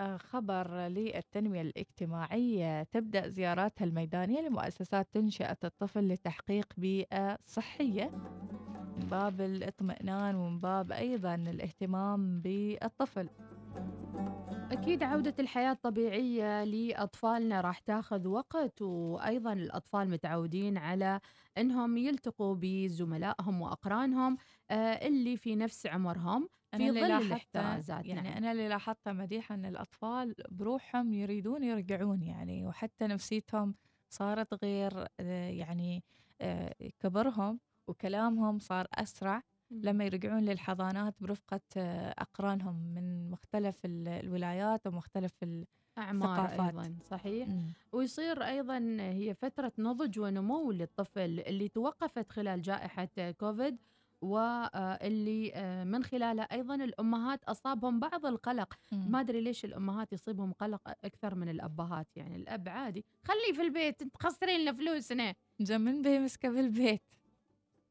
خبر 0.00 0.78
للتنمية 0.88 1.60
الاجتماعية. 1.60 2.82
تبدأ 2.82 3.28
زياراتها 3.28 3.84
الميدانية 3.84 4.40
لمؤسسات 4.40 5.08
تنشئة 5.14 5.58
الطفل 5.64 6.08
لتحقيق 6.08 6.66
بيئة 6.76 7.38
صحية 7.46 8.10
من 8.96 9.08
باب 9.10 9.40
الاطمئنان 9.40 10.34
ومن 10.34 10.60
باب 10.60 10.92
أيضا 10.92 11.34
الاهتمام 11.34 12.40
بالطفل. 12.40 13.28
أكيد 14.72 15.02
عودة 15.02 15.34
الحياة 15.38 15.72
الطبيعية 15.72 16.64
لأطفالنا 16.64 17.60
راح 17.60 17.78
تاخذ 17.78 18.26
وقت 18.28 18.82
وأيضا 18.82 19.52
الأطفال 19.52 20.10
متعودين 20.10 20.78
على 20.78 21.20
أنهم 21.58 21.96
يلتقوا 21.96 22.54
بزملائهم 22.60 23.60
وأقرانهم 23.60 24.36
آه، 24.70 24.74
اللي 25.06 25.36
في 25.36 25.56
نفس 25.56 25.86
عمرهم. 25.86 26.48
أنا 26.74 26.92
في 26.92 27.00
ظل 27.00 27.10
الاحترازات 27.12 28.04
يعني 28.06 28.28
نعم. 28.28 28.36
أنا 28.36 28.52
اللي 28.52 28.68
لاحظته 28.68 29.12
مديحة 29.12 29.54
أن 29.54 29.64
الأطفال 29.64 30.34
بروحهم 30.50 31.12
يريدون 31.12 31.62
يرجعون 31.64 32.22
يعني 32.22 32.66
وحتى 32.66 33.06
نفسيتهم 33.06 33.74
صارت 34.10 34.64
غير 34.64 35.06
آه، 35.20 35.48
يعني 35.48 36.04
آه، 36.40 36.74
كبرهم 37.00 37.60
وكلامهم 37.88 38.58
صار 38.58 38.86
أسرع 38.94 39.42
لما 39.82 40.04
يرجعون 40.04 40.44
للحضانات 40.44 41.14
برفقة 41.20 41.60
آه، 41.76 42.14
أقرانهم 42.18 42.74
من 42.94 43.30
مختلف 43.30 43.84
ال- 43.84 44.08
الولايات 44.08 44.86
ومختلف 44.86 45.32
أعمار 45.98 46.36
ثقافات. 46.36 46.74
أيضا 46.74 46.98
صحيح 47.02 47.48
مم. 47.48 47.72
ويصير 47.92 48.42
أيضا 48.42 48.78
هي 49.00 49.34
فترة 49.34 49.72
نضج 49.78 50.18
ونمو 50.20 50.72
للطفل 50.72 51.40
اللي 51.40 51.68
توقفت 51.68 52.30
خلال 52.32 52.62
جائحة 52.62 53.08
كوفيد 53.40 53.78
واللي 54.22 55.52
آه، 55.54 55.84
من 55.84 56.04
خلالها 56.04 56.44
أيضا 56.44 56.74
الأمهات 56.74 57.44
أصابهم 57.44 58.00
بعض 58.00 58.26
القلق. 58.26 58.74
مم. 58.92 59.10
ما 59.12 59.20
أدري 59.20 59.40
ليش 59.40 59.64
الأمهات 59.64 60.12
يصيبهم 60.12 60.52
قلق 60.52 60.80
أكثر 61.04 61.34
من 61.34 61.48
الأبهات. 61.48 62.06
يعني 62.16 62.36
الأب 62.36 62.68
عادي 62.68 63.04
خليه 63.24 63.52
في 63.52 63.62
البيت 63.62 64.02
أنت 64.02 64.16
خسرين 64.22 64.60
لنا 64.60 64.72
فلوسنا. 64.72 65.34
جمن 65.60 66.02
به 66.02 66.18
مسكه 66.18 66.48
بالبيت 66.48 67.02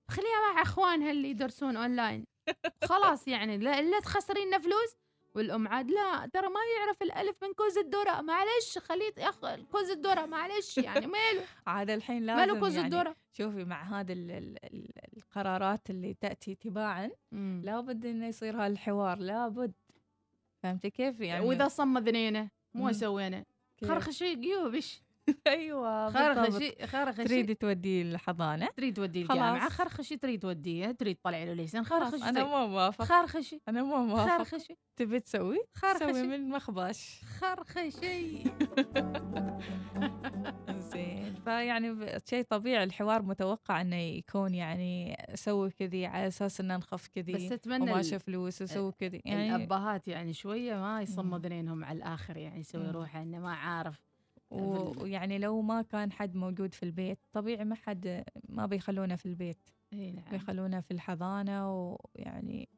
خليها 0.09 0.53
مع 0.53 0.61
أخوانها 0.61 1.11
اللي 1.11 1.29
يدرسون 1.29 1.77
أونلاين. 1.77 2.25
خلاص 2.89 3.27
يعني 3.27 3.57
لا, 3.57 3.81
لا 3.81 3.99
تخسرين 3.99 4.59
فلوس 4.59 4.95
والأم 5.35 5.67
عاد 5.67 5.91
لا 5.91 6.29
ترى 6.33 6.47
ما 6.47 6.59
يعرف 6.77 7.01
الألف 7.01 7.43
من 7.43 7.53
كوز 7.53 7.77
الذرة. 7.77 8.21
معلش 8.21 8.77
خليه 8.77 9.13
يا 9.17 9.29
أخ 9.29 9.55
كوز 9.71 9.89
الذرة 9.89 10.25
معلش 10.25 10.77
يعني 10.77 11.07
ماله؟ 11.07 11.45
عاد 11.67 11.89
الحين 11.89 12.25
لازم 12.25 12.39
ماله 12.39 12.59
كوز 12.59 12.75
يعني 12.75 12.87
الذرة؟ 12.87 13.15
شوفي 13.33 13.63
مع 13.65 13.83
هذه 13.99 14.13
ال- 14.13 14.31
ال- 14.31 14.65
ال- 14.65 14.91
القرارات 15.17 15.89
اللي 15.89 16.13
تأتي 16.13 16.55
تباعا. 16.55 17.11
لابد 17.63 18.05
إنه 18.05 18.27
يصير 18.27 18.57
هالحوار 18.65 19.17
لابد. 19.19 19.73
فهمتي 20.63 20.89
كيف؟ 20.89 21.19
يعني 21.21 21.45
وإذا 21.45 21.67
صم 21.67 21.97
ذنينه 21.97 22.49
مو. 22.73 22.91
سوينا؟ 22.91 23.45
خرخشي 23.87 24.35
قيوبش 24.35 25.01
أيوه 25.47 26.09
خرخشي. 26.09 26.87
خرخشي. 26.87 27.23
تريدي 27.23 27.53
توديه 27.53 28.01
الحضانة؟ 28.01 28.67
تريد 28.77 28.95
توديه. 28.95 29.21
الجامعة. 29.21 29.69
خرخشي 29.69 30.17
تريد 30.17 30.41
توديه 30.41 30.91
تريد 30.91 31.15
تطلعي 31.15 31.45
له 31.45 31.53
ليسن. 31.53 31.83
خلاص 31.83 32.11
خرخشي 32.11 32.29
أنا 32.29 32.43
مو 32.43 32.67
موافق 32.67 33.05
خرخشي. 33.05 33.61
أنا 33.67 33.83
مو 33.83 33.97
موافق 34.03 34.37
خرخشي. 34.43 34.77
تبي 34.95 35.19
تسوي؟ 35.19 35.57
خرخشي. 35.73 36.13
سوي 36.13 36.27
من 36.27 36.49
مخباش 36.49 37.21
خرخشي. 37.39 38.43
زين. 40.93 41.35
فيعني 41.45 42.19
شيء 42.29 42.43
طبيعي. 42.43 42.83
الحوار 42.83 43.21
متوقع 43.21 43.81
إنه 43.81 43.95
يكون 43.95 44.53
يعني 44.55 45.17
سوي 45.35 45.69
كذي 45.71 46.05
على 46.05 46.27
أساس 46.27 46.59
إنه 46.61 46.77
نخف 46.77 47.07
كذي 47.07 47.33
بس 47.33 47.51
أتمنى 47.51 47.99
ال- 47.99 48.19
فلوس 48.19 48.61
وسوي 48.61 48.91
كذي. 48.91 49.21
يعني 49.25 49.55
الأبهات 49.55 50.07
يعني 50.07 50.33
شوية 50.33 50.75
ما 50.75 51.01
يصموا 51.01 51.37
ذنينهم 51.37 51.85
على 51.85 51.97
الآخر 51.97 52.37
يعني 52.37 52.59
يسوي. 52.59 52.91
روحه 52.91 53.21
إنه 53.21 53.39
ما 53.39 53.53
عارف. 53.53 54.08
ويعني 54.51 55.37
لو 55.37 55.61
ما 55.61 55.81
كان 55.81 56.11
حد 56.11 56.35
موجود 56.35 56.73
في 56.73 56.83
البيت 56.83 57.19
طبيعي 57.33 57.65
ما 57.65 57.75
حد 57.75 58.23
ما 58.49 58.65
بيخلونه 58.65 59.15
في 59.15 59.25
البيت. 59.25 59.69
نعم. 59.91 60.23
بيخلونه 60.31 60.79
في 60.79 60.91
الحضانة 60.91 61.71
ويعني 61.73 62.69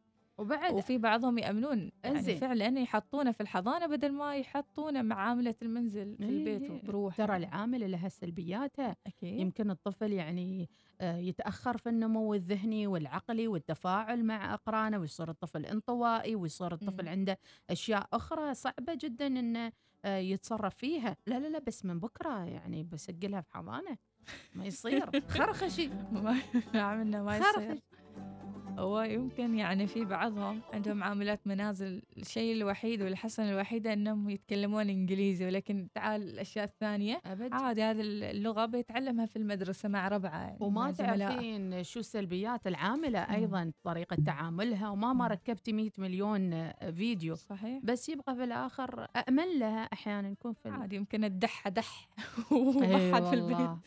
وبعد 0.42 0.74
وفي 0.74 0.98
بعضهم 0.98 1.38
يأمنون 1.38 1.92
يعني 2.04 2.18
إنزين. 2.18 2.38
فعلا 2.38 2.80
يحطونه 2.80 3.32
في 3.32 3.42
الحضانة 3.42 3.88
بدل 3.88 4.12
ما 4.12 4.36
يحطونه 4.36 5.02
مع 5.02 5.16
عاملة 5.16 5.56
المنزل 5.62 6.16
في 6.18 6.24
إيه 6.24 6.30
البيت 6.30 6.72
إيه. 6.72 6.82
بروح 6.84 7.16
ترى 7.18 7.38
العامل 7.38 7.92
لها 7.92 8.10
سلبياتها 8.10 8.96
أكيد. 9.08 9.40
يمكن 9.40 9.72
الطفل 9.72 10.12
يعني 10.14 10.70
آه، 11.02 11.18
يتأخر 11.18 11.78
في 11.78 11.90
النمو 11.90 12.34
الذهني 12.34 12.88
والعقلي 12.88 13.48
والتفاعل 13.48 14.24
مع 14.24 14.54
أقرانه 14.54 14.98
ويصير 15.00 15.30
الطفل 15.30 15.66
انطوائي 15.66 16.36
ويصير 16.36 16.74
الطفل 16.74 17.04
مم. 17.04 17.10
عنده 17.10 17.40
أشياء 17.70 18.08
أخرى 18.14 18.54
صعبة 18.54 18.94
جدا 19.02 19.28
إنه 19.28 19.72
آه، 20.06 20.18
يتصرف 20.18 20.76
فيها. 20.76 21.18
لا 21.28 21.40
لا 21.40 21.48
لا 21.48 21.60
بس 21.60 21.86
من 21.86 22.00
بكرة 22.00 22.46
يعني 22.46 22.84
بسجلها 22.84 23.42
في 23.42 23.52
حضانة. 23.54 23.98
ما 24.56 24.66
يصير. 24.66 25.22
خرخشي. 25.38 25.88
ما 26.12 26.38
عملنا 26.76 27.24
ما 27.24 27.38
يصير. 27.38 27.80
خرخش 28.72 28.80
هو 28.80 29.02
يمكن 29.02 29.56
يعني 29.56 29.88
في 29.88 30.06
بعضهم 30.06 30.62
عندهم 30.74 31.04
عاملات 31.04 31.48
منازل 31.48 32.02
الشيء 32.18 32.54
الوحيد 32.56 33.02
والحسنة 33.02 33.50
الوحيدة 33.50 33.94
إنهم 33.94 34.30
يتكلمون 34.30 34.90
إنجليزي 34.90 35.46
ولكن 35.46 35.88
تعال 35.94 36.22
الأشياء 36.22 36.66
الثانية 36.66 37.22
أبد. 37.26 37.54
عادي 37.54 37.84
هذه 37.84 38.02
اللغة 38.02 38.66
بيتعلمها 38.66 39.26
في 39.26 39.36
المدرسة 39.36 39.90
مع 39.90 40.08
ربعة 40.08 40.40
يعني 40.42 40.58
وما. 40.60 40.92
تعرفين 40.92 41.84
شو 41.84 42.00
السلبيات 42.00 42.68
العاملة 42.68 43.20
أيضا 43.20 43.72
طريقة 43.84 44.18
تعاملها؟ 44.26 44.90
ومهما 44.90 45.28
ركبتي 45.28 45.74
100 45.74 45.90
مليون 45.98 46.72
فيديو. 46.92 47.36
صحيح. 47.36 47.80
بس 47.84 48.10
يبقى 48.10 48.36
في 48.36 48.44
الآخر 48.44 49.08
امن 49.30 49.60
لها 49.60 49.84
أحيانا 49.94 50.30
يكون 50.30 50.54
في 50.54 50.70
عادي 50.70 50.96
يمكن 50.96 51.24
الدح 51.24 51.68
دح 51.68 52.10
وما 52.52 53.16
حد 53.16 53.24
في 53.24 53.30
والله. 53.30 53.34
البيت. 53.34 53.80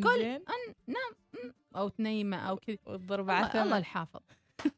كل 0.00 0.22
أن 0.24 0.74
نام 0.86 1.12
م، 1.44 1.76
أو 1.76 1.88
تنيمة 1.88 2.36
أو 2.36 2.56
كذا 2.56 2.76
الله, 2.86 3.32
عثمة 3.32 3.62
الله 3.62 3.78
الحافظ. 3.78 4.20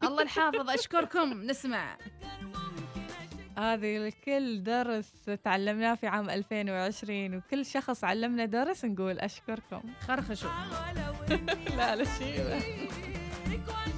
الله 0.02 0.22
الحافظ 0.22 0.70
أشكركم. 0.78 1.42
نسمع. 1.42 1.96
هذه 3.58 3.96
الكل 3.96 4.62
درس 4.62 5.12
تعلمناه 5.44 5.94
في 5.94 6.06
عام 6.06 6.30
2020 6.30 7.34
وكل 7.34 7.66
شخص 7.66 8.04
علمنا 8.04 8.44
درس 8.44 8.84
نقول 8.84 9.18
أشكركم. 9.18 9.82
خرخشوا. 10.00 10.50
لا 11.76 11.96
لا 11.96 12.04
شيء. 12.04 12.42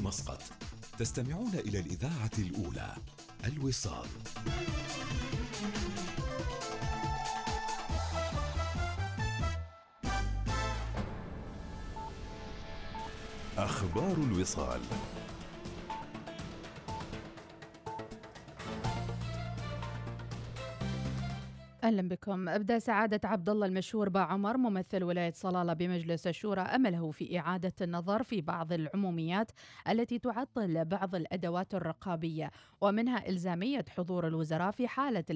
مسقط. 0.00 0.42
تستمعون 0.98 1.54
إلى 1.54 1.78
الإذاعة 1.78 2.30
الأولى 2.38 2.94
الوصال. 3.44 4.06
أخبار 13.58 14.12
الوصال. 14.12 14.80
أهلا 21.92 22.08
بكم. 22.08 22.48
أبدأ 22.48 22.78
سعادة 22.78 23.20
عبد 23.28 23.48
الله 23.48 23.66
المشهور 23.66 24.08
باعمر 24.08 24.56
ممثل 24.56 25.04
ولاية 25.04 25.32
صلالة 25.32 25.72
بمجلس 25.72 26.26
الشورى 26.26 26.60
امله 26.60 27.10
في 27.10 27.38
إعادة 27.38 27.72
النظر 27.80 28.22
في 28.22 28.40
بعض 28.40 28.72
العموميات 28.72 29.50
التي 29.88 30.18
تعطل 30.18 30.84
بعض 30.84 31.14
الأدوات 31.14 31.74
الرقابية 31.74 32.50
ومنها 32.80 33.28
إلزامية 33.28 33.84
حضور 33.96 34.26
الوزراء 34.26 34.70
في 34.70 34.88
حالة 34.88 35.24